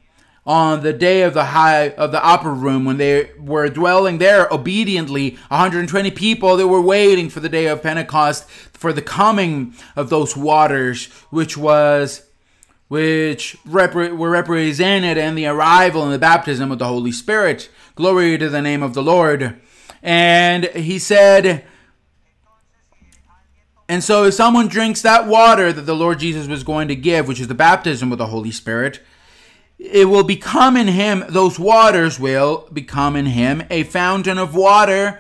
[0.52, 4.52] on the day of the high of the upper room when they were dwelling there
[4.52, 10.10] obediently 120 people that were waiting for the day of pentecost for the coming of
[10.10, 12.24] those waters which was
[12.90, 17.70] which were represented in the arrival and the baptism of the Holy Spirit.
[17.96, 19.62] Glory to the name of the Lord.
[20.04, 21.64] And he said,
[23.88, 27.30] and so if someone drinks that water that the Lord Jesus was going to give,
[27.30, 29.00] which is the baptism with the Holy Spirit,
[29.82, 35.20] it will become in him, those waters will become in him a fountain of water.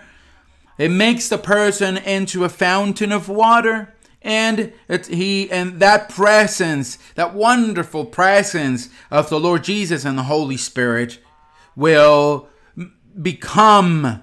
[0.78, 4.72] It makes the person into a fountain of water and
[5.10, 11.18] he and that presence that wonderful presence of the lord jesus and the holy spirit
[11.76, 12.48] will
[13.20, 14.22] become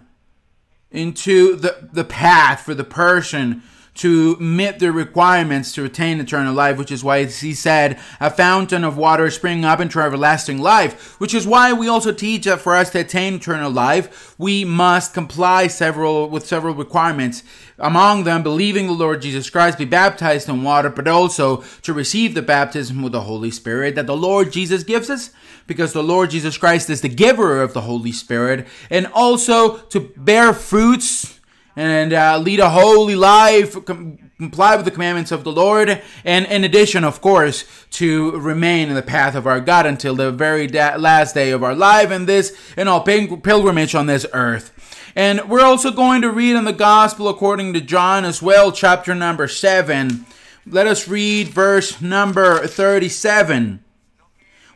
[0.92, 3.60] into the, the path for the person
[3.98, 8.84] to meet the requirements to attain eternal life, which is why he said, a fountain
[8.84, 12.74] of water springing up into everlasting life, which is why we also teach that for
[12.74, 17.42] us to attain eternal life, we must comply several with several requirements.
[17.76, 22.34] Among them, believing the Lord Jesus Christ, be baptized in water, but also to receive
[22.34, 25.30] the baptism with the Holy Spirit that the Lord Jesus gives us,
[25.66, 30.12] because the Lord Jesus Christ is the giver of the Holy Spirit, and also to
[30.16, 31.37] bear fruits
[31.78, 36.44] and uh, lead a holy life, com- comply with the commandments of the Lord, and
[36.46, 40.66] in addition, of course, to remain in the path of our God until the very
[40.66, 45.12] da- last day of our life and this and all pil- pilgrimage on this earth.
[45.14, 49.14] And we're also going to read in the Gospel according to John as well, chapter
[49.14, 50.26] number 7.
[50.66, 53.84] Let us read verse number 37.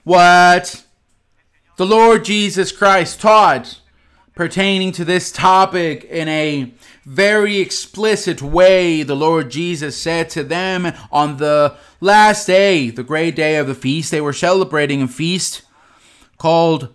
[0.05, 0.85] What
[1.79, 3.81] the Lord Jesus Christ taught
[4.35, 6.73] pertaining to this topic in a
[7.05, 13.35] very explicit way, the Lord Jesus said to them on the last day, the great
[13.35, 14.11] day of the feast.
[14.11, 15.63] They were celebrating a feast
[16.39, 16.95] called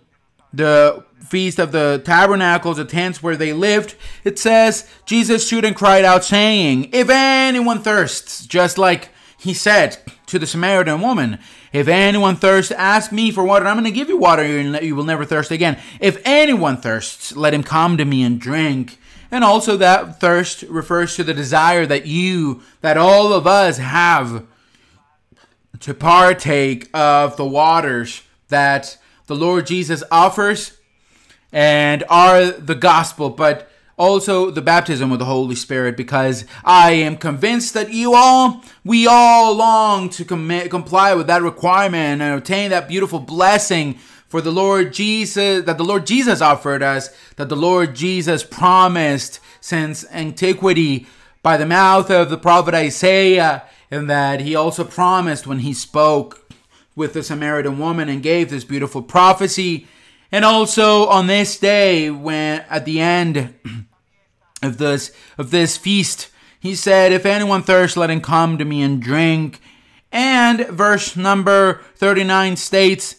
[0.52, 3.96] the Feast of the Tabernacles, the tents where they lived.
[4.24, 9.98] It says, Jesus stood and cried out, saying, If anyone thirsts, just like he said
[10.26, 11.38] to the Samaritan woman,
[11.72, 13.66] If anyone thirsts, ask me for water.
[13.66, 15.78] I'm going to give you water, and you will never thirst again.
[16.00, 18.98] If anyone thirsts, let him come to me and drink.
[19.30, 24.46] And also that thirst refers to the desire that you, that all of us have
[25.80, 30.78] to partake of the waters that the Lord Jesus offers
[31.52, 37.16] and are the gospel, but also the baptism of the Holy Spirit, because I am
[37.16, 42.70] convinced that you all, we all long to com- comply with that requirement and obtain
[42.70, 47.56] that beautiful blessing for the Lord Jesus, that the Lord Jesus offered us, that the
[47.56, 51.06] Lord Jesus promised since antiquity
[51.42, 56.52] by the mouth of the prophet Isaiah, and that he also promised when he spoke
[56.94, 59.86] with the Samaritan woman and gave this beautiful prophecy.
[60.30, 63.54] And also on this day, when at the end
[64.62, 66.28] of this of this feast,
[66.60, 69.60] he said, If anyone thirsts, let him come to me and drink.
[70.10, 73.16] And verse number 39 states,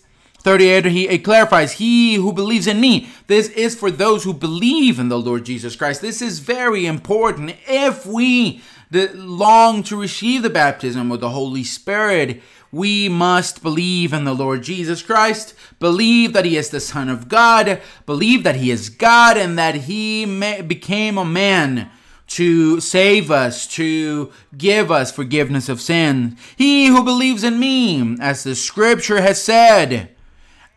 [0.50, 3.08] 38 he clarifies he who believes in me.
[3.28, 6.02] This is for those who believe in the lord jesus christ.
[6.02, 7.56] This is very important.
[7.68, 14.24] If we long to receive the baptism of the holy spirit we must believe in
[14.24, 18.72] the lord jesus christ believe that he is the son of god believe that he
[18.72, 20.26] is god and that he
[20.64, 21.92] became a man
[22.26, 26.38] to save us, to give us forgiveness of sin.
[26.56, 30.16] He who believes in me, as the scripture has said,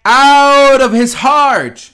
[0.04, 1.92] out of his heart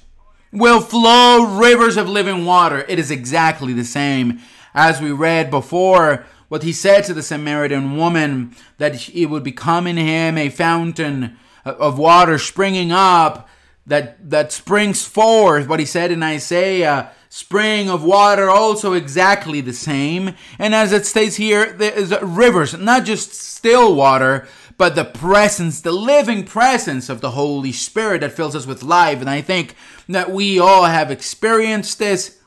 [0.53, 2.85] will flow rivers of living water.
[2.88, 4.40] It is exactly the same
[4.75, 9.87] as we read before what he said to the Samaritan woman that it would become
[9.87, 13.49] in him a fountain of water springing up
[13.87, 19.73] that that springs forth what he said in Isaiah spring of water also exactly the
[19.73, 25.05] same and as it states here there is rivers not just still water but the
[25.05, 29.21] presence, the living presence of the Holy Spirit that fills us with life.
[29.21, 29.75] And I think
[30.09, 32.38] that we all have experienced this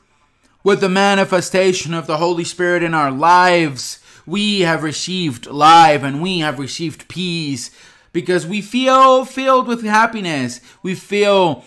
[0.64, 3.98] with the manifestation of the Holy Spirit in our lives.
[4.24, 7.70] We have received life and we have received peace
[8.12, 10.60] because we feel filled with happiness.
[10.82, 11.64] We feel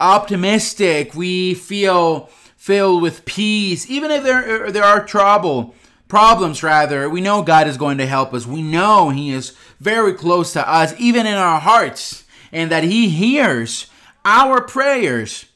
[0.00, 1.14] optimistic.
[1.14, 5.74] We feel filled with peace, even if there there are trouble
[6.08, 7.08] problems rather.
[7.08, 8.46] We know god is going to help us.
[8.46, 13.08] We know he is very close to us even in our hearts and that he
[13.08, 13.86] hears
[14.24, 15.46] our prayers.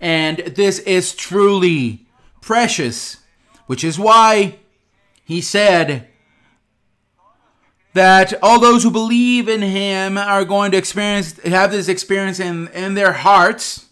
[0.00, 2.06] And this is truly
[2.40, 3.18] precious
[3.68, 4.58] which is why
[5.24, 6.08] he said
[7.92, 12.68] that all those who believe in him are going to experience have this experience in
[12.68, 13.86] in their hearts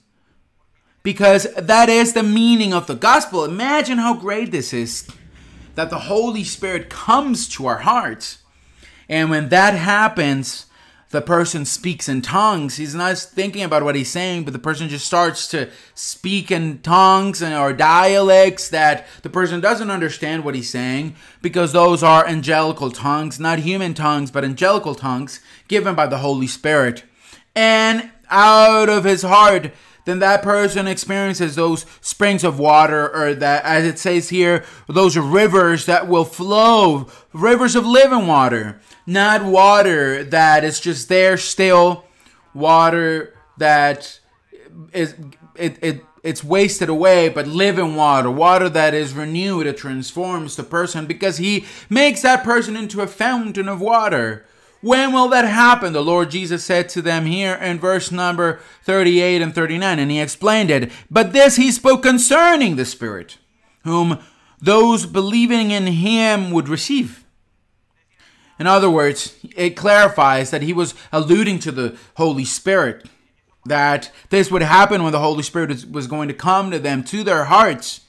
[1.03, 3.45] because that is the meaning of the gospel.
[3.45, 5.07] Imagine how great this is
[5.77, 8.39] that the Holy Spirit comes to our hearts.
[9.09, 10.67] And when that happens,
[11.11, 12.77] the person speaks in tongues.
[12.77, 16.81] He's not thinking about what he's saying, but the person just starts to speak in
[16.81, 22.27] tongues and or dialects that the person doesn't understand what he's saying because those are
[22.27, 27.05] angelical tongues, not human tongues, but angelical tongues given by the Holy Spirit.
[27.55, 29.73] And out of his heart,
[30.07, 35.19] then that person experiences those springs of water, or that, as it says here, those
[35.19, 42.05] rivers that will flow, rivers of living water, not water that is just there still,
[42.55, 44.19] water that
[44.93, 45.15] is
[45.57, 50.65] it, it it's wasted away, but living water, water that is renewed, it transforms the
[50.65, 54.45] person because he makes that person into a fountain of water.
[54.87, 55.93] When will that happen?
[55.93, 60.21] The Lord Jesus said to them here in verse number 38 and 39, and he
[60.21, 60.93] explained it.
[61.11, 63.39] But this he spoke concerning the Spirit,
[63.83, 64.21] whom
[64.61, 67.25] those believing in him would receive.
[68.61, 73.09] In other words, it clarifies that he was alluding to the Holy Spirit,
[73.65, 77.25] that this would happen when the Holy Spirit was going to come to them, to
[77.25, 78.03] their hearts,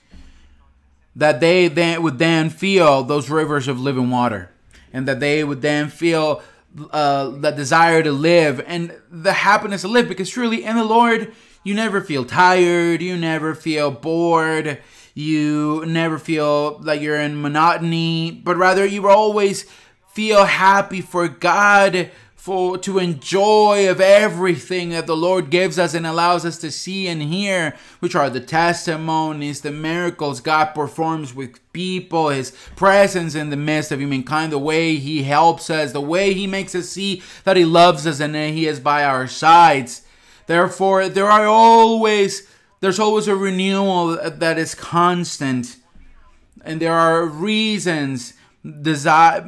[1.15, 4.51] that they then would then feel those rivers of living water,
[4.93, 6.43] and that they would then feel
[6.91, 11.33] uh, the desire to live and the happiness to live because truly in the Lord
[11.63, 14.81] you never feel tired, you never feel bored,
[15.13, 19.65] you never feel like you're in monotony, but rather you always
[20.13, 26.05] feel happy for God for to enjoy of everything that the Lord gives us and
[26.07, 31.59] allows us to see and hear, which are the testimonies, the miracles God performs with
[31.73, 36.33] people, His presence in the midst of humankind, the way He helps us, the way
[36.33, 40.03] He makes us see that He loves us and that He is by our sides.
[40.45, 42.47] Therefore, there are always
[42.79, 45.77] there's always a renewal that is constant,
[46.63, 48.33] and there are reasons
[48.81, 49.41] desire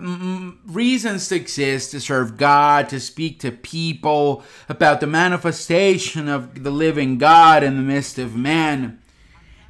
[0.66, 6.72] reasons to exist to serve God, to speak to people about the manifestation of the
[6.72, 9.02] living God in the midst of man.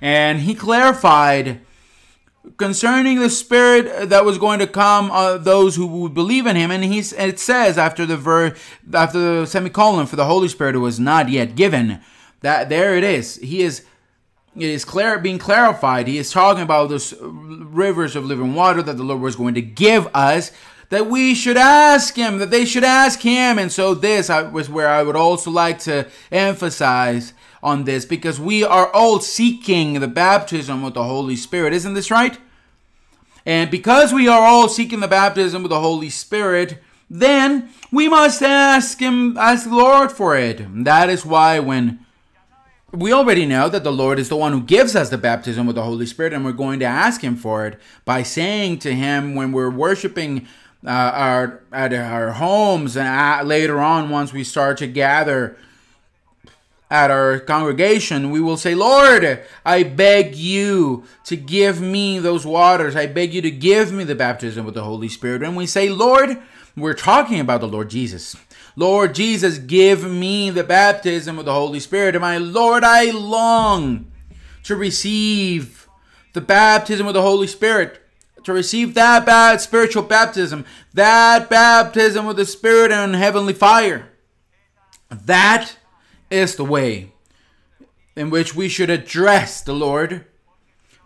[0.01, 1.61] And he clarified
[2.57, 6.71] concerning the spirit that was going to come uh, those who would believe in him.
[6.71, 8.55] And he it says after the ver
[8.93, 12.01] after the semicolon for the holy spirit was not yet given.
[12.41, 13.35] That there it is.
[13.37, 13.85] He is
[14.55, 16.07] it is clear being clarified.
[16.07, 19.61] He is talking about those rivers of living water that the Lord was going to
[19.61, 20.51] give us.
[20.89, 23.59] That we should ask Him, that they should ask Him.
[23.59, 28.63] And so, this was where I would also like to emphasize on this because we
[28.63, 31.73] are all seeking the baptism with the Holy Spirit.
[31.73, 32.39] Isn't this right?
[33.45, 38.41] And because we are all seeking the baptism with the Holy Spirit, then we must
[38.41, 40.61] ask Him, ask the Lord for it.
[40.83, 42.05] That is why when
[42.91, 45.75] we already know that the Lord is the one who gives us the baptism with
[45.75, 49.35] the Holy Spirit, and we're going to ask Him for it by saying to Him
[49.35, 50.47] when we're worshiping
[50.85, 55.57] uh, our at our homes, and at, later on, once we start to gather
[56.89, 62.95] at our congregation, we will say, Lord, I beg you to give me those waters.
[62.95, 65.43] I beg you to give me the baptism with the Holy Spirit.
[65.43, 66.41] And we say, Lord,
[66.75, 68.35] we're talking about the Lord Jesus.
[68.79, 72.15] Lord Jesus, give me the baptism of the Holy Spirit.
[72.15, 74.09] And my Lord, I long
[74.63, 75.89] to receive
[76.31, 77.99] the baptism of the Holy Spirit,
[78.45, 80.63] to receive that bad spiritual baptism,
[80.93, 84.07] that baptism with the Spirit and heavenly fire.
[85.09, 85.75] That
[86.29, 87.11] is the way
[88.15, 90.23] in which we should address the Lord,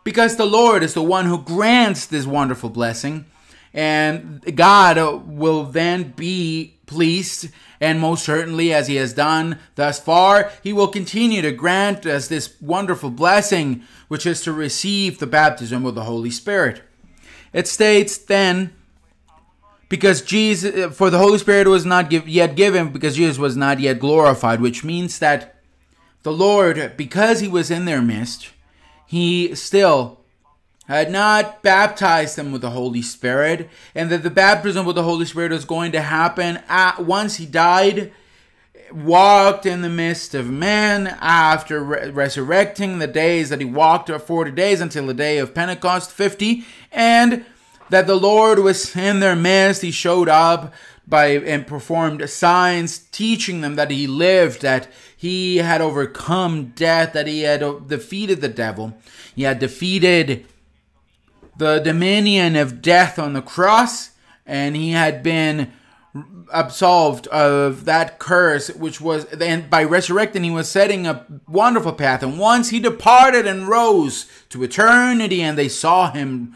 [0.03, 3.25] because the Lord is the one who grants this wonderful blessing,
[3.73, 10.51] and God will then be pleased, and most certainly, as He has done thus far,
[10.63, 15.85] He will continue to grant us this wonderful blessing, which is to receive the baptism
[15.85, 16.81] of the Holy Spirit.
[17.51, 18.73] It states then,
[19.89, 23.79] because Jesus, for the Holy Spirit was not give, yet given, because Jesus was not
[23.79, 25.61] yet glorified, which means that
[26.23, 28.49] the Lord, because He was in their midst,
[29.05, 30.22] He still
[30.87, 35.25] had not baptized them with the Holy Spirit, and that the baptism with the Holy
[35.25, 38.11] Spirit was going to happen at, once he died,
[38.91, 44.51] walked in the midst of men after re- resurrecting the days that he walked 40
[44.51, 47.45] days until the day of Pentecost 50 and
[47.89, 49.81] that the Lord was in their midst.
[49.81, 50.73] He showed up
[51.07, 57.27] by and performed signs teaching them that he lived that he had overcome death that
[57.27, 58.97] he had defeated the devil.
[59.35, 60.45] He had defeated
[61.57, 64.11] the dominion of death on the cross
[64.45, 65.71] and he had been
[66.51, 72.21] absolved of that curse, which was then by resurrecting, he was setting a wonderful path.
[72.21, 76.55] And once he departed and rose to eternity, and they saw him,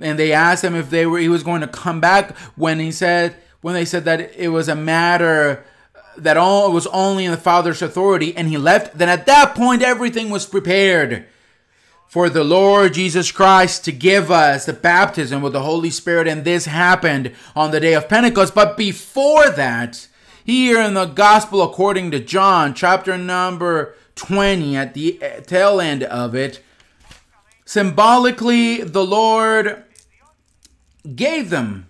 [0.00, 2.36] and they asked him if they were he was going to come back.
[2.56, 5.64] When he said, when they said that it was a matter
[6.16, 9.82] that all was only in the Father's authority, and he left, then at that point
[9.82, 11.26] everything was prepared
[12.10, 16.44] for the Lord Jesus Christ to give us the baptism with the Holy Spirit, and
[16.44, 18.52] this happened on the day of Pentecost.
[18.52, 20.08] But before that,
[20.44, 26.34] here in the Gospel according to John, chapter number 20, at the tail end of
[26.34, 26.60] it,
[27.64, 29.84] symbolically, the Lord
[31.14, 31.88] gave them,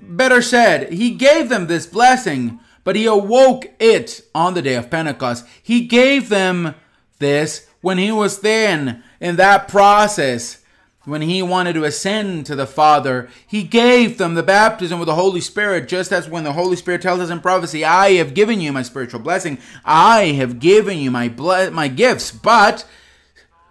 [0.00, 4.90] better said, He gave them this blessing, but He awoke it on the day of
[4.90, 5.46] Pentecost.
[5.62, 6.74] He gave them
[7.20, 10.58] this when he was then in that process,
[11.06, 15.14] when he wanted to ascend to the Father, he gave them the baptism with the
[15.14, 18.60] Holy Spirit, just as when the Holy Spirit tells us in prophecy, I have given
[18.60, 22.84] you my spiritual blessing, I have given you my ble- my gifts, but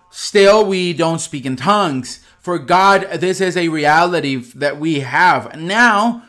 [0.09, 2.25] still we don't speak in tongues.
[2.39, 5.55] For God, this is a reality that we have.
[5.59, 6.23] Now,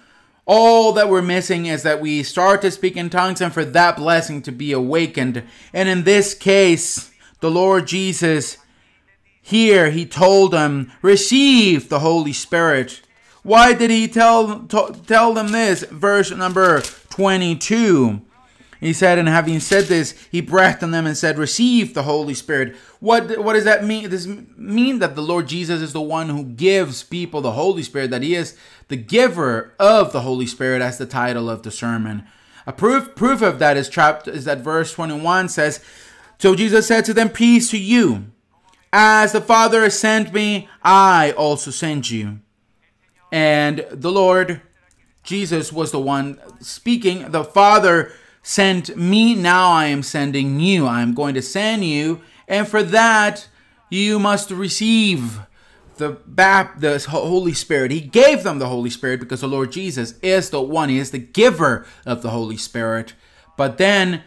[0.45, 3.97] all that we're missing is that we start to speak in tongues and for that
[3.97, 5.43] blessing to be awakened.
[5.73, 8.59] And in this case, the Lord Jesus
[9.49, 13.01] here he told them receive the Holy Spirit.
[13.43, 15.85] Why did he tell tell them this?
[15.85, 18.21] Verse number 22.
[18.79, 22.35] He said, and having said this, he breathed on them and said, Receive the Holy
[22.35, 22.77] Spirit.
[23.01, 24.11] What, what does that mean?
[24.11, 28.11] Does mean that the Lord Jesus is the one who gives people the Holy Spirit,
[28.11, 28.55] that he is
[28.89, 32.25] the giver of the Holy Spirit, as the title of the sermon.
[32.67, 35.83] A proof, proof of that is trapped is that verse 21 says,
[36.39, 38.27] so Jesus said to them, Peace to you.
[38.93, 42.41] As the Father has sent me, I also send you.
[43.31, 44.63] And the Lord
[45.23, 47.31] Jesus was the one speaking.
[47.31, 48.13] The Father
[48.43, 50.87] sent me, now I am sending you.
[50.87, 52.23] I am going to send you.
[52.47, 53.47] And for that,
[53.91, 55.41] you must receive
[55.97, 57.91] the bap- the Holy Spirit.
[57.91, 60.89] He gave them the Holy Spirit because the Lord Jesus is the one.
[60.89, 63.13] He is the giver of the Holy Spirit.
[63.57, 64.23] But then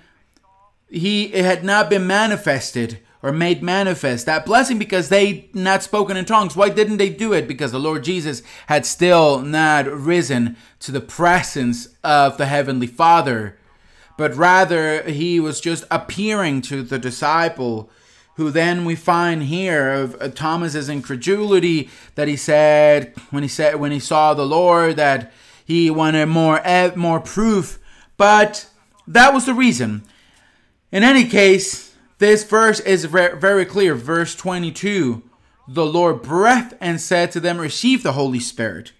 [0.91, 6.25] he had not been manifested or made manifest that blessing because they not spoken in
[6.25, 6.55] tongues.
[6.55, 7.47] Why didn't they do it?
[7.47, 13.57] Because the lord jesus had still not risen to the presence of the heavenly father
[14.17, 17.89] but rather he was just appearing to the disciple
[18.35, 23.75] who then we find here of uh, thomas's incredulity that he said when he said
[23.75, 25.31] when he saw the lord that
[25.71, 27.79] he wanted more eh, more proof.
[28.17, 28.69] But
[29.07, 30.03] that was the reason
[30.91, 33.95] in any case, this verse is very clear.
[33.95, 35.23] Verse 22
[35.67, 38.91] The Lord breathed and said to them, Receive the Holy Spirit.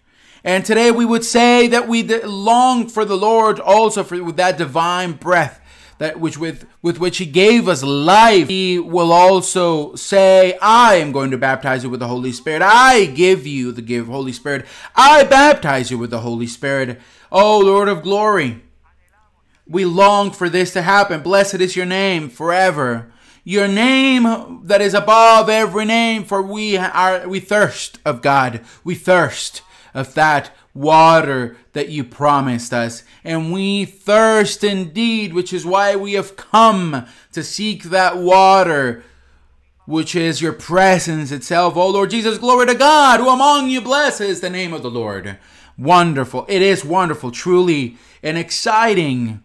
[0.44, 4.58] And today we would say that we long for the Lord also for with that
[4.58, 5.62] divine breath
[6.02, 11.12] that which with with which he gave us life he will also say i am
[11.12, 14.66] going to baptize you with the holy spirit i give you the gift holy spirit
[14.96, 17.00] i baptize you with the holy spirit
[17.32, 18.64] oh lord of glory
[19.68, 21.22] we long for this to happen.
[21.22, 23.12] Blessed is your name forever.
[23.44, 28.62] Your name that is above every name, for we are we thirst of God.
[28.84, 33.04] We thirst of that water that you promised us.
[33.24, 39.04] And we thirst indeed, which is why we have come to seek that water,
[39.86, 41.76] which is your presence itself.
[41.76, 45.38] Oh Lord Jesus, glory to God, who among you blesses the name of the Lord.
[45.78, 46.46] Wonderful.
[46.48, 49.44] It is wonderful, truly, and exciting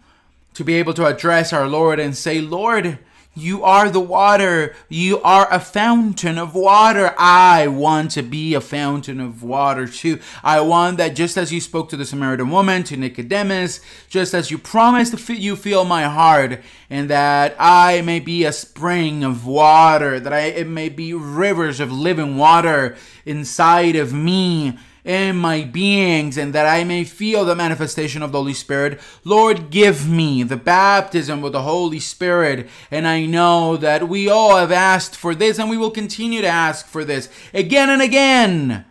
[0.57, 2.99] to be able to address our Lord and say, Lord,
[3.35, 4.75] you are the water.
[4.89, 7.15] You are a fountain of water.
[7.19, 10.19] I want to be a fountain of water too.
[10.43, 14.51] I want that just as you spoke to the Samaritan woman, to Nicodemus, just as
[14.51, 20.19] you promised you feel my heart, and that I may be a spring of water,
[20.19, 22.97] that I, it may be rivers of living water
[23.27, 28.39] inside of me in my beings and that I may feel the manifestation of the
[28.39, 29.01] Holy Spirit.
[29.25, 32.69] Lord, give me the baptism with the Holy Spirit.
[32.91, 36.49] And I know that we all have asked for this and we will continue to
[36.49, 38.85] ask for this again and again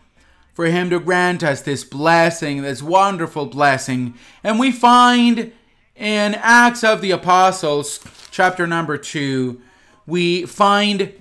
[0.53, 4.13] for Him to grant us this blessing, this wonderful blessing.
[4.41, 5.51] And we find
[5.97, 7.99] In Acts of the Apostles,
[8.31, 9.61] chapter number 2,
[10.07, 11.11] we find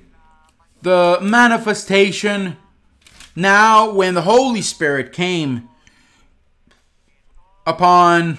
[0.82, 2.58] the manifestation
[3.34, 5.68] now when the Holy Spirit came
[7.66, 8.38] upon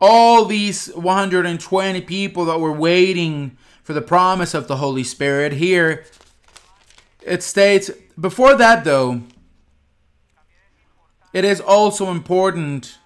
[0.00, 5.52] all these 120 people that were waiting for the promise of the Holy Spirit.
[5.52, 6.04] Here
[7.22, 9.22] it states, before that though,
[11.32, 12.98] it is also important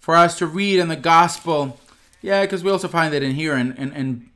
[0.00, 1.78] for us to read in the gospel.
[2.20, 4.30] Yeah, because we also find that in here in, in, in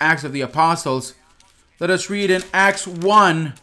[0.00, 1.14] Acts of the Apostles.
[1.78, 3.54] Let us read in Acts 1,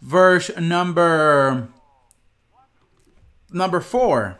[0.00, 1.68] verse number
[3.52, 4.38] number 4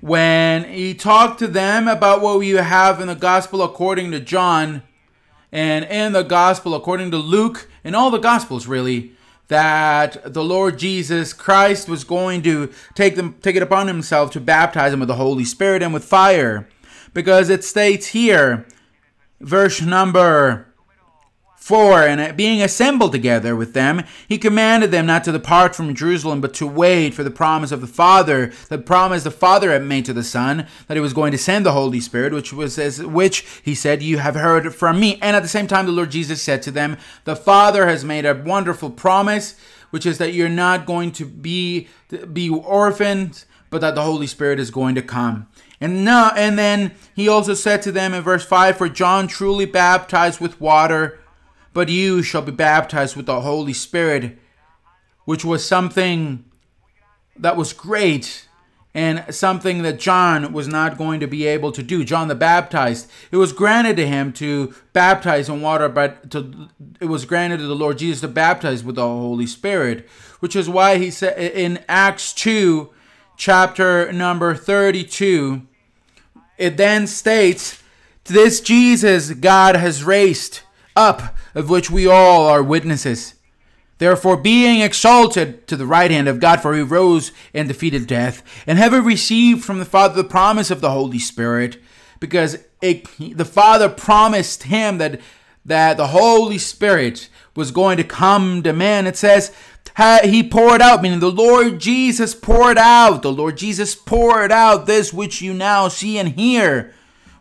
[0.00, 4.82] when he talked to them about what we have in the gospel according to John
[5.52, 9.12] and in the gospel according to Luke and all the gospels really
[9.52, 14.40] that the Lord Jesus Christ was going to take them take it upon himself to
[14.40, 16.66] baptize them with the Holy Spirit and with fire.
[17.12, 18.66] Because it states here
[19.40, 20.71] verse number
[21.62, 25.94] 4 And uh, being assembled together with them, he commanded them not to depart from
[25.94, 29.84] Jerusalem, but to wait for the promise of the Father, the promise the Father had
[29.84, 32.80] made to the Son, that he was going to send the Holy Spirit, which was
[32.80, 35.20] as which he said, You have heard from me.
[35.22, 38.26] And at the same time, the Lord Jesus said to them, The Father has made
[38.26, 39.54] a wonderful promise,
[39.90, 41.86] which is that you're not going to be
[42.32, 45.46] be orphans, but that the Holy Spirit is going to come.
[45.80, 49.64] And now and then he also said to them in verse 5 For John truly
[49.64, 51.20] baptized with water
[51.72, 54.38] but you shall be baptized with the Holy Spirit,
[55.24, 56.44] which was something
[57.36, 58.48] that was great
[58.94, 62.04] and something that John was not going to be able to do.
[62.04, 66.68] John the Baptist, it was granted to him to baptize in water, but to,
[67.00, 70.06] it was granted to the Lord Jesus to baptize with the Holy Spirit,
[70.40, 72.90] which is why he said in Acts 2,
[73.36, 75.62] chapter number 32,
[76.58, 77.82] it then states,
[78.24, 80.60] This Jesus God has raised
[80.96, 83.34] up of which we all are witnesses.
[83.98, 88.42] Therefore, being exalted to the right hand of God, for he rose and defeated death,
[88.66, 91.76] and having received from the Father the promise of the Holy Spirit,
[92.18, 95.20] because it, the Father promised him that
[95.64, 99.06] that the Holy Spirit was going to come to man.
[99.06, 99.52] It says
[100.24, 103.22] he poured out, meaning the Lord Jesus poured out.
[103.22, 106.92] The Lord Jesus poured out this which you now see and hear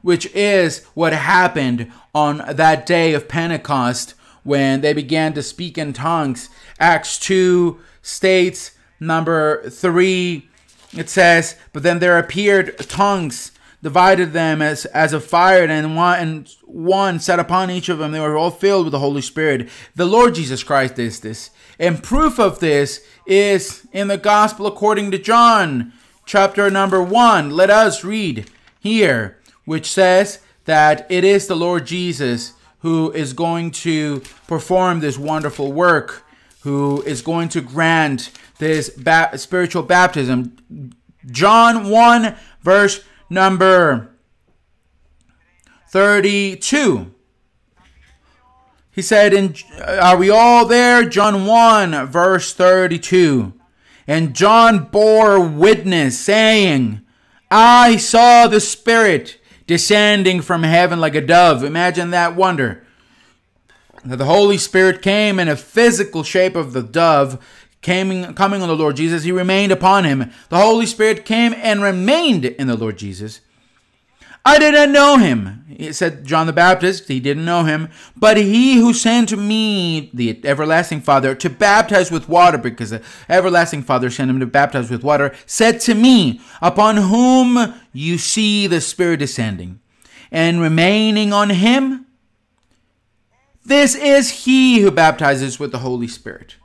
[0.02, 5.94] which is what happened on that day of Pentecost when they began to speak in
[5.94, 6.50] tongues.
[6.80, 10.50] Acts 2 states, number 3,
[10.98, 16.20] it says, But then there appeared tongues, divided them as, as a fire, and one,
[16.20, 18.12] and one sat upon each of them.
[18.12, 19.70] They were all filled with the Holy Spirit.
[19.96, 21.52] The Lord Jesus Christ is this.
[21.80, 25.94] And proof of this is in the Gospel according to John,
[26.26, 27.52] chapter number 1.
[27.52, 28.50] Let us read
[28.80, 35.18] here which says that it is the Lord Jesus who is going to perform this
[35.18, 36.24] wonderful work,
[36.62, 40.58] who is going to grant this ba- spiritual baptism.
[41.28, 44.16] John 1, verse number
[45.90, 47.14] 32.
[48.92, 51.08] He said, in, uh, Are we all there?
[51.08, 53.54] John 1, verse 32.
[54.08, 57.02] And John bore witness, saying,
[57.50, 59.41] I saw the Spirit
[59.72, 61.64] descending from heaven like a dove.
[61.64, 62.86] Imagine that wonder.
[64.04, 67.42] That the Holy Spirit came in a physical shape of the dove,
[67.82, 69.24] came, coming on the Lord Jesus.
[69.24, 70.30] He remained upon him.
[70.50, 73.40] The Holy Spirit came and remained in the Lord Jesus.
[74.44, 75.58] I did not know him.
[75.92, 77.90] Said John the Baptist, he didn't know him.
[78.16, 83.84] But he who sent me, the everlasting Father, to baptize with water, because the everlasting
[83.84, 88.82] Father sent him to baptize with water, said to me, Upon whom you see the
[88.82, 89.80] Spirit descending
[90.32, 92.06] and remaining on him,
[93.64, 96.56] this is he who baptizes with the Holy Spirit.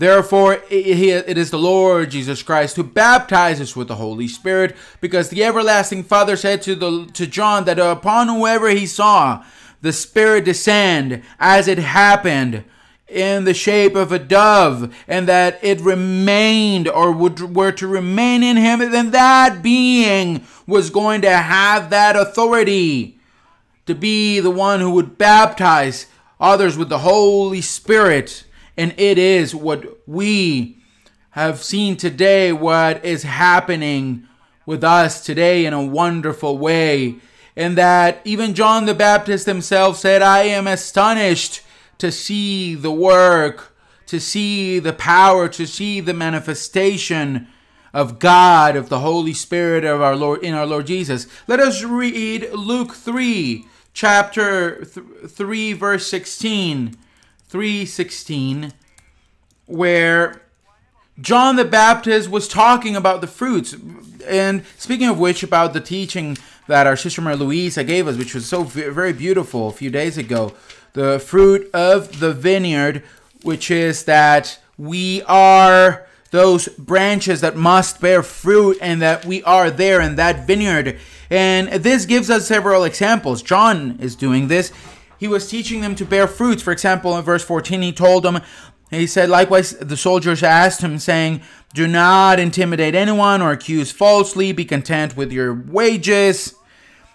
[0.00, 5.44] Therefore, it is the Lord Jesus Christ who baptizes with the Holy Spirit, because the
[5.44, 9.44] everlasting Father said to, the, to John that upon whoever he saw
[9.82, 12.64] the Spirit descend, as it happened
[13.08, 18.42] in the shape of a dove, and that it remained or would were to remain
[18.42, 23.18] in him, then that being was going to have that authority
[23.84, 26.06] to be the one who would baptize
[26.40, 28.44] others with the Holy Spirit
[28.80, 30.78] and it is what we
[31.32, 34.26] have seen today, what is happening
[34.64, 37.16] with us today in a wonderful way.
[37.54, 41.60] And that even John the Baptist himself said, I am astonished
[41.98, 43.76] to see the work,
[44.06, 47.48] to see the power, to see the manifestation
[47.92, 51.26] of God, of the Holy Spirit of our Lord in our Lord Jesus.
[51.46, 56.96] Let us read Luke 3, chapter th- 3 verse 16.
[57.50, 58.72] 3:16
[59.66, 60.42] where
[61.20, 63.74] John the Baptist was talking about the fruits.
[64.26, 68.34] And speaking of which, about the teaching that our sister Maria Luisa gave us, which
[68.34, 70.54] was so very beautiful a few days ago,
[70.92, 73.02] the fruit of the vineyard,
[73.42, 79.70] which is that we are those branches that must bear fruit and that we are
[79.70, 80.98] there in that vineyard.
[81.28, 83.42] And this gives us several examples.
[83.42, 84.72] John is doing this.
[85.20, 86.62] He was teaching them to bear fruits.
[86.62, 88.40] For example, in verse 14, he told them,
[88.90, 91.42] he said, likewise, the soldiers asked him, saying,
[91.74, 96.54] Do not intimidate anyone or accuse falsely, be content with your wages.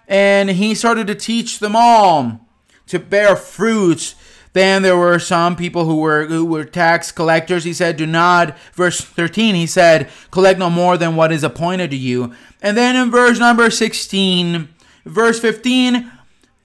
[0.07, 2.47] And he started to teach them all
[2.85, 4.13] to bear fruits.
[4.53, 7.65] Then there were some people who were who were tax collectors.
[7.65, 11.89] He said, "Do not." Verse 13, he said, "Collect no more than what is appointed
[11.91, 12.31] to you."
[12.61, 14.69] And then in verse number 16,
[15.05, 16.09] verse 15,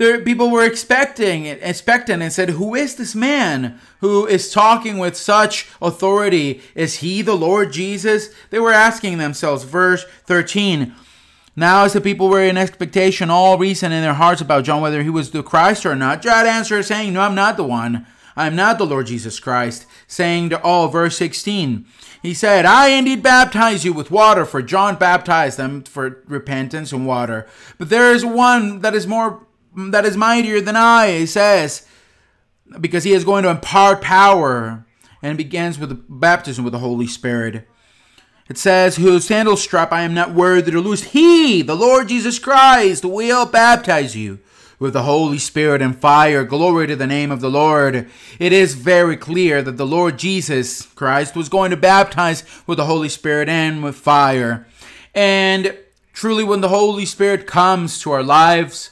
[0.01, 5.15] there people were expecting expectant and said, "Who is this man who is talking with
[5.15, 6.63] such authority?
[6.75, 9.65] Is he the Lord Jesus?" They were asking themselves.
[9.65, 10.95] Verse 13.
[11.55, 15.03] Now, as the people were in expectation, all reason in their hearts about John whether
[15.03, 18.07] he was the Christ or not, John answered, saying, No, I'm not the one.
[18.35, 19.85] I am not the Lord Jesus Christ.
[20.07, 21.85] Saying to all, verse 16,
[22.23, 27.07] he said, I indeed baptize you with water, for John baptized them for repentance and
[27.07, 27.47] water.
[27.77, 29.47] But there is one that is more
[29.77, 31.87] that is mightier than I, he says,
[32.81, 34.85] because he is going to impart power
[35.23, 37.67] and begins with the baptism with the Holy Spirit.
[38.49, 41.05] It says, Whose sandal strap I am not worthy to loose.
[41.05, 44.41] He, the Lord Jesus Christ, will baptize you
[44.81, 46.43] with the Holy Spirit and fire.
[46.43, 48.11] Glory to the name of the Lord.
[48.41, 52.87] It is very clear that the Lord Jesus Christ was going to baptize with the
[52.87, 54.67] Holy Spirit and with fire.
[55.15, 55.77] And
[56.13, 58.91] truly, when the Holy Spirit comes to our lives,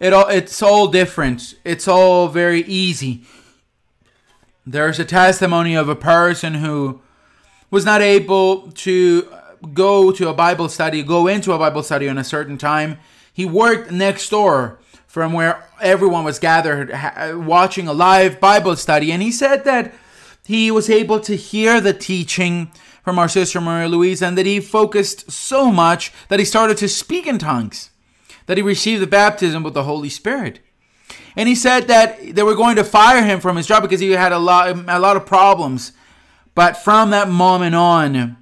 [0.00, 1.54] it all it's all different.
[1.64, 3.22] It's all very easy.
[4.66, 7.00] There's a testimony of a person who
[7.70, 9.28] was not able to
[9.72, 12.98] go to a Bible study, go into a Bible study on a certain time.
[13.32, 16.92] He worked next door from where everyone was gathered
[17.34, 19.94] watching a live Bible study, and he said that
[20.44, 22.70] he was able to hear the teaching
[23.02, 26.88] from our sister Maria Louise and that he focused so much that he started to
[26.88, 27.90] speak in tongues
[28.48, 30.60] that he received the baptism with the Holy Spirit.
[31.36, 34.10] And he said that they were going to fire him from his job because he
[34.12, 35.92] had a lot, a lot of problems.
[36.54, 38.38] But from that moment on,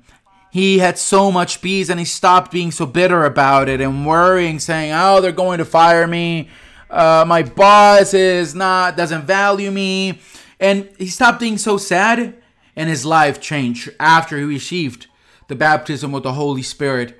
[0.52, 4.60] he had so much peace and he stopped being so bitter about it and worrying,
[4.60, 6.48] saying, "Oh, they're going to fire me.
[6.88, 10.20] Uh, my boss is not doesn't value me,"
[10.60, 12.34] and he stopped being so sad.
[12.76, 15.08] And his life changed after he received
[15.48, 17.18] the baptism with the Holy Spirit.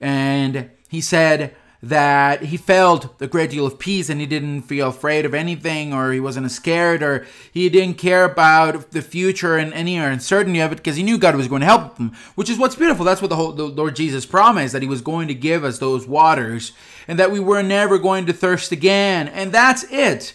[0.00, 1.54] And he said,
[1.88, 5.92] that he felt a great deal of peace and he didn't feel afraid of anything
[5.92, 10.72] or he wasn't scared or he didn't care about the future and any uncertainty of
[10.72, 13.04] it because he knew God was going to help him, which is what's beautiful.
[13.04, 15.78] That's what the, whole, the Lord Jesus promised that he was going to give us
[15.78, 16.72] those waters
[17.06, 19.28] and that we were never going to thirst again.
[19.28, 20.34] And that's it.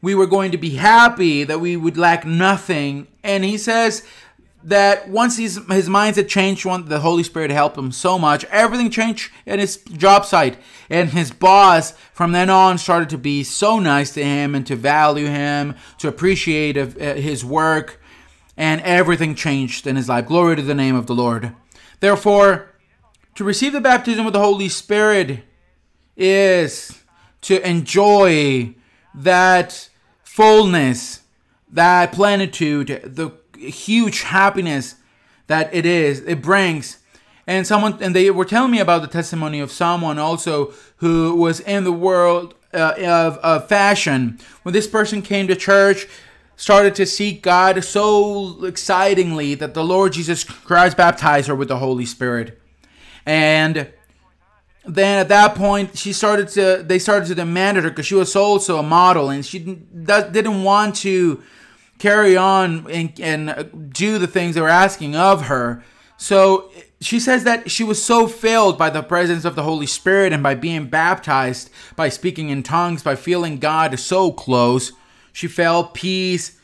[0.00, 3.08] We were going to be happy, that we would lack nothing.
[3.24, 4.06] And he says
[4.64, 8.90] that once his, his mindset changed, when the Holy Spirit helped him so much, everything
[8.90, 10.58] changed at his job site.
[10.90, 14.74] And his boss, from then on, started to be so nice to him and to
[14.74, 18.00] value him, to appreciate uh, his work.
[18.56, 20.26] And everything changed in his life.
[20.26, 21.54] Glory to the name of the Lord.
[22.00, 22.74] Therefore,
[23.36, 25.44] to receive the baptism of the Holy Spirit
[26.16, 27.04] is
[27.42, 28.74] to enjoy
[29.14, 29.88] that
[30.24, 31.20] fullness,
[31.70, 34.96] that plenitude, the huge happiness
[35.46, 36.98] that it is, it brings.
[37.46, 41.60] And someone, and they were telling me about the testimony of someone also who was
[41.60, 44.38] in the world uh, of, of fashion.
[44.62, 46.06] When this person came to church,
[46.56, 51.78] started to seek God so excitingly that the Lord Jesus Christ baptized her with the
[51.78, 52.60] Holy Spirit.
[53.24, 53.90] And
[54.84, 58.34] then at that point, she started to, they started to demand her because she was
[58.34, 61.42] also a model and she didn't, didn't want to
[61.98, 65.82] carry on and, and do the things they were asking of her.
[66.16, 66.70] So
[67.00, 70.42] she says that she was so filled by the presence of the Holy Spirit and
[70.42, 74.92] by being baptized, by speaking in tongues, by feeling God so close.
[75.32, 76.58] She felt peace.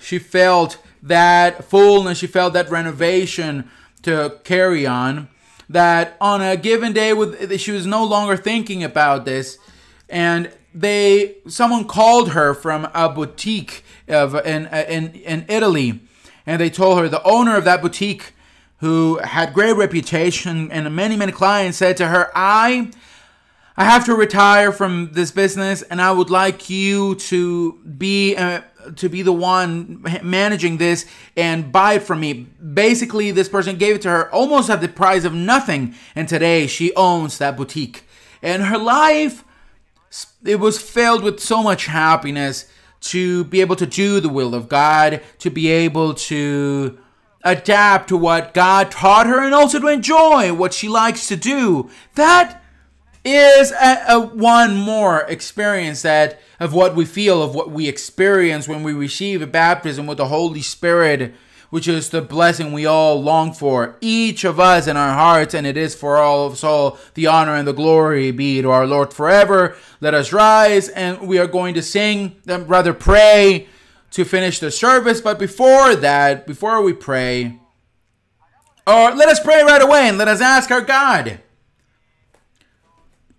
[0.00, 2.18] She felt that fullness.
[2.18, 3.70] She felt that renovation
[4.02, 5.28] to carry on.
[5.68, 9.56] That on a given day, with she was no longer thinking about this,
[10.08, 16.00] and they someone called her from a boutique of in in in Italy,
[16.46, 18.32] and they told her the owner of that boutique
[18.80, 22.90] who had great reputation and many, many clients, said to her, I
[23.76, 28.62] I have to retire from this business and I would like you to be uh,
[28.96, 31.06] to be the one managing this
[31.36, 32.32] and buy it from me.
[32.32, 36.66] Basically, this person gave it to her almost at the price of nothing and today
[36.66, 38.04] she owns that boutique.
[38.42, 39.44] And her life
[40.44, 42.66] it was filled with so much happiness
[43.00, 46.98] to be able to do the will of God, to be able to
[47.42, 51.90] adapt to what God taught her and also to enjoy what she likes to do.
[52.14, 52.62] That
[53.24, 58.68] is a, a, one more experience that of what we feel of what we experience
[58.68, 61.34] when we receive a baptism with the Holy Spirit
[61.70, 65.66] which is the blessing we all long for, each of us in our hearts, and
[65.66, 68.86] it is for all of us all the honor and the glory be to our
[68.86, 69.76] Lord forever.
[70.00, 73.68] Let us rise, and we are going to sing, rather pray
[74.10, 75.20] to finish the service.
[75.20, 77.60] But before that, before we pray,
[78.86, 81.40] or let us pray right away and let us ask our God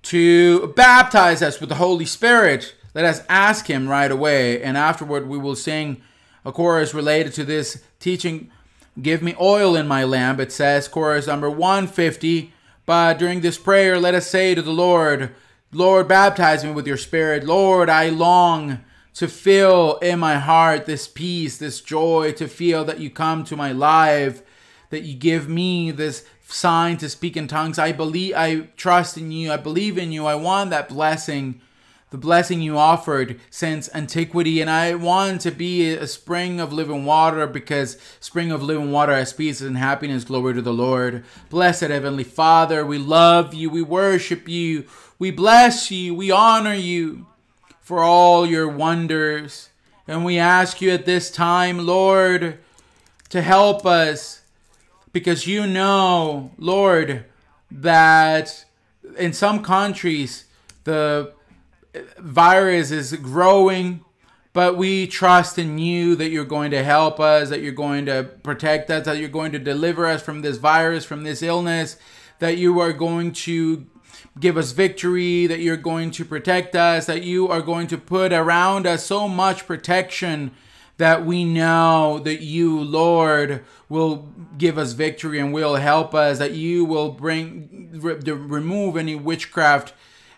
[0.03, 2.75] to baptize us with the Holy Spirit.
[2.93, 6.01] Let us ask Him right away, and afterward we will sing
[6.45, 8.49] a chorus related to this teaching,
[9.01, 10.39] Give me oil in my lamp.
[10.39, 12.51] It says, chorus number 150.
[12.85, 15.33] But during this prayer, let us say to the Lord,
[15.71, 17.45] Lord, baptize me with your spirit.
[17.45, 18.81] Lord, I long
[19.13, 23.55] to feel in my heart this peace, this joy, to feel that you come to
[23.55, 24.41] my life,
[24.89, 27.79] that you give me this sign to speak in tongues.
[27.79, 29.53] I believe, I trust in you.
[29.53, 30.25] I believe in you.
[30.25, 31.61] I want that blessing
[32.11, 34.61] the blessing you offered since antiquity.
[34.61, 39.15] And I want to be a spring of living water because spring of living water
[39.15, 40.25] has peace and happiness.
[40.25, 41.23] Glory to the Lord.
[41.49, 43.69] Blessed Heavenly Father, we love you.
[43.69, 44.85] We worship you.
[45.17, 46.13] We bless you.
[46.13, 47.27] We honor you
[47.79, 49.69] for all your wonders.
[50.05, 52.59] And we ask you at this time, Lord,
[53.29, 54.41] to help us
[55.13, 57.23] because you know, Lord,
[57.69, 58.65] that
[59.17, 60.45] in some countries,
[60.83, 61.33] the
[62.17, 64.03] virus is growing,
[64.53, 68.29] but we trust in you that you're going to help us, that you're going to
[68.43, 71.97] protect us, that you're going to deliver us from this virus, from this illness,
[72.39, 73.85] that you are going to
[74.39, 78.33] give us victory, that you're going to protect us, that you are going to put
[78.33, 80.51] around us so much protection
[80.97, 86.51] that we know that you, Lord, will give us victory and will help us, that
[86.51, 89.93] you will bring, re- remove any witchcraft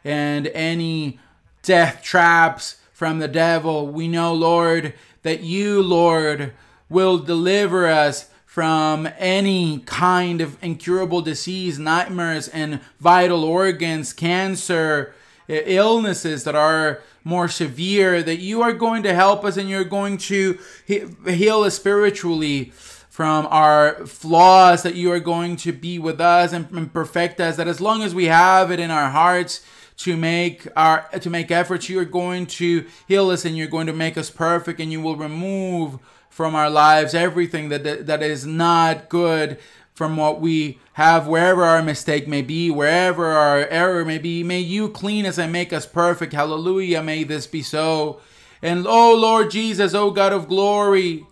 [0.06, 1.20] and any
[1.64, 3.88] death traps from the devil.
[3.88, 4.94] We know, Lord,
[5.24, 6.54] that you, Lord,
[6.90, 15.16] will deliver us from any kind of incurable disease, nightmares, and vital organs, cancer,
[15.48, 20.18] illnesses that are more severe, that you are going to help us and you're going
[20.18, 22.72] to heal us spiritually
[23.10, 27.68] from our flaws, that you are going to be with us and perfect us, that
[27.68, 29.66] as long as we have it in our hearts,
[29.98, 31.90] to make our to make efforts.
[31.90, 35.02] You are going to heal us and you're going to make us perfect and you
[35.02, 39.60] will remove from our lives everything that that is not good
[39.94, 44.44] from what we have wherever our mistake may be wherever our error may be.
[44.44, 46.34] May you clean us and make us perfect.
[46.34, 47.04] Hallelujah.
[47.04, 48.20] May this be so.
[48.62, 51.26] And oh lord jesus oh god of glory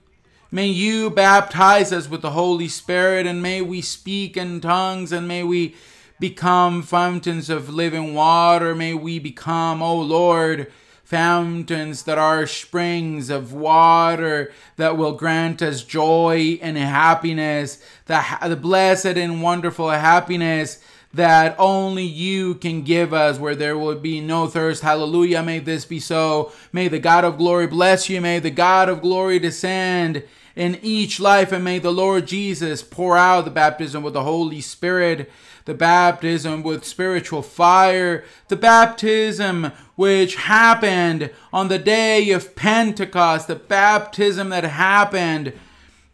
[0.54, 5.26] May you baptize us with the Holy Spirit, and may we speak in tongues, and
[5.26, 5.76] may we
[6.22, 8.74] become fountains of living water.
[8.74, 10.72] May we become, O Lord,
[11.04, 18.56] fountains that are springs of water that will grant us joy and happiness, the, the
[18.56, 20.82] blessed and wonderful happiness
[21.14, 24.82] that only you can give us, where there will be no thirst.
[24.82, 25.44] Hallelujah.
[25.44, 26.54] May this be so.
[26.72, 28.22] May the God of glory bless you.
[28.22, 30.24] May the God of glory descend
[30.56, 34.62] in each life, and may the Lord Jesus pour out the baptism with the Holy
[34.62, 35.30] Spirit
[35.66, 43.56] the baptism with spiritual fire, the baptism which happened on the day of Pentecost, the
[43.56, 45.54] baptism that happened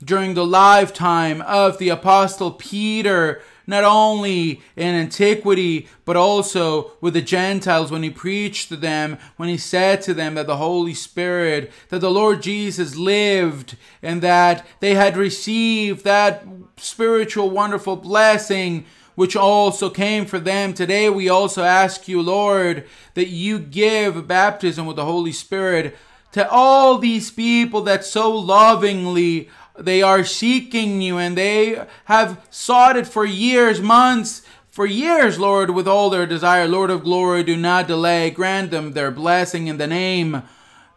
[0.03, 7.21] during the lifetime of the Apostle Peter, not only in antiquity, but also with the
[7.21, 11.71] Gentiles when he preached to them, when he said to them that the Holy Spirit,
[11.89, 16.45] that the Lord Jesus lived, and that they had received that
[16.77, 20.73] spiritual wonderful blessing which also came for them.
[20.73, 25.97] Today we also ask you, Lord, that you give baptism with the Holy Spirit
[26.33, 32.97] to all these people that so lovingly they are seeking you and they have sought
[32.97, 36.67] it for years, months, for years, Lord, with all their desire.
[36.67, 38.29] Lord of glory, do not delay.
[38.29, 40.43] Grant them their blessing in the name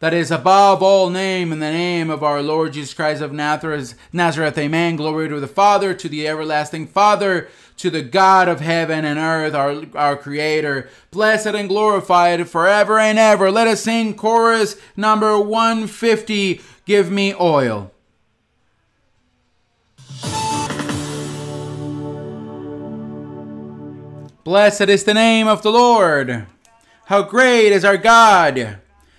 [0.01, 3.95] that is above all name in the name of our Lord Jesus Christ of Nazareth.
[4.13, 4.97] Nazareth, amen.
[4.97, 9.55] Glory to the Father, to the everlasting Father, to the God of heaven and earth,
[9.55, 13.51] our, our Creator, blessed and glorified forever and ever.
[13.51, 17.93] Let us sing chorus number 150 Give me oil.
[24.51, 26.45] Blessed is the name of the Lord.
[27.05, 28.79] How great is our God!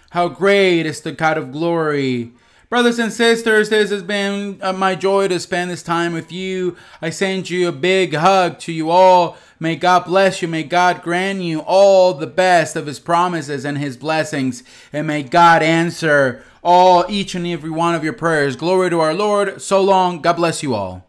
[0.09, 2.34] How great is the God of glory!
[2.67, 6.75] Brothers and sisters, this has been uh, my joy to spend this time with you.
[7.01, 9.38] I send you a big hug to you all.
[9.57, 10.49] May God bless you.
[10.49, 14.63] May God grant you all the best of His promises and His blessings.
[14.91, 18.57] And may God answer all, each and every one of your prayers.
[18.57, 19.61] Glory to our Lord.
[19.61, 20.21] So long.
[20.21, 21.07] God bless you all.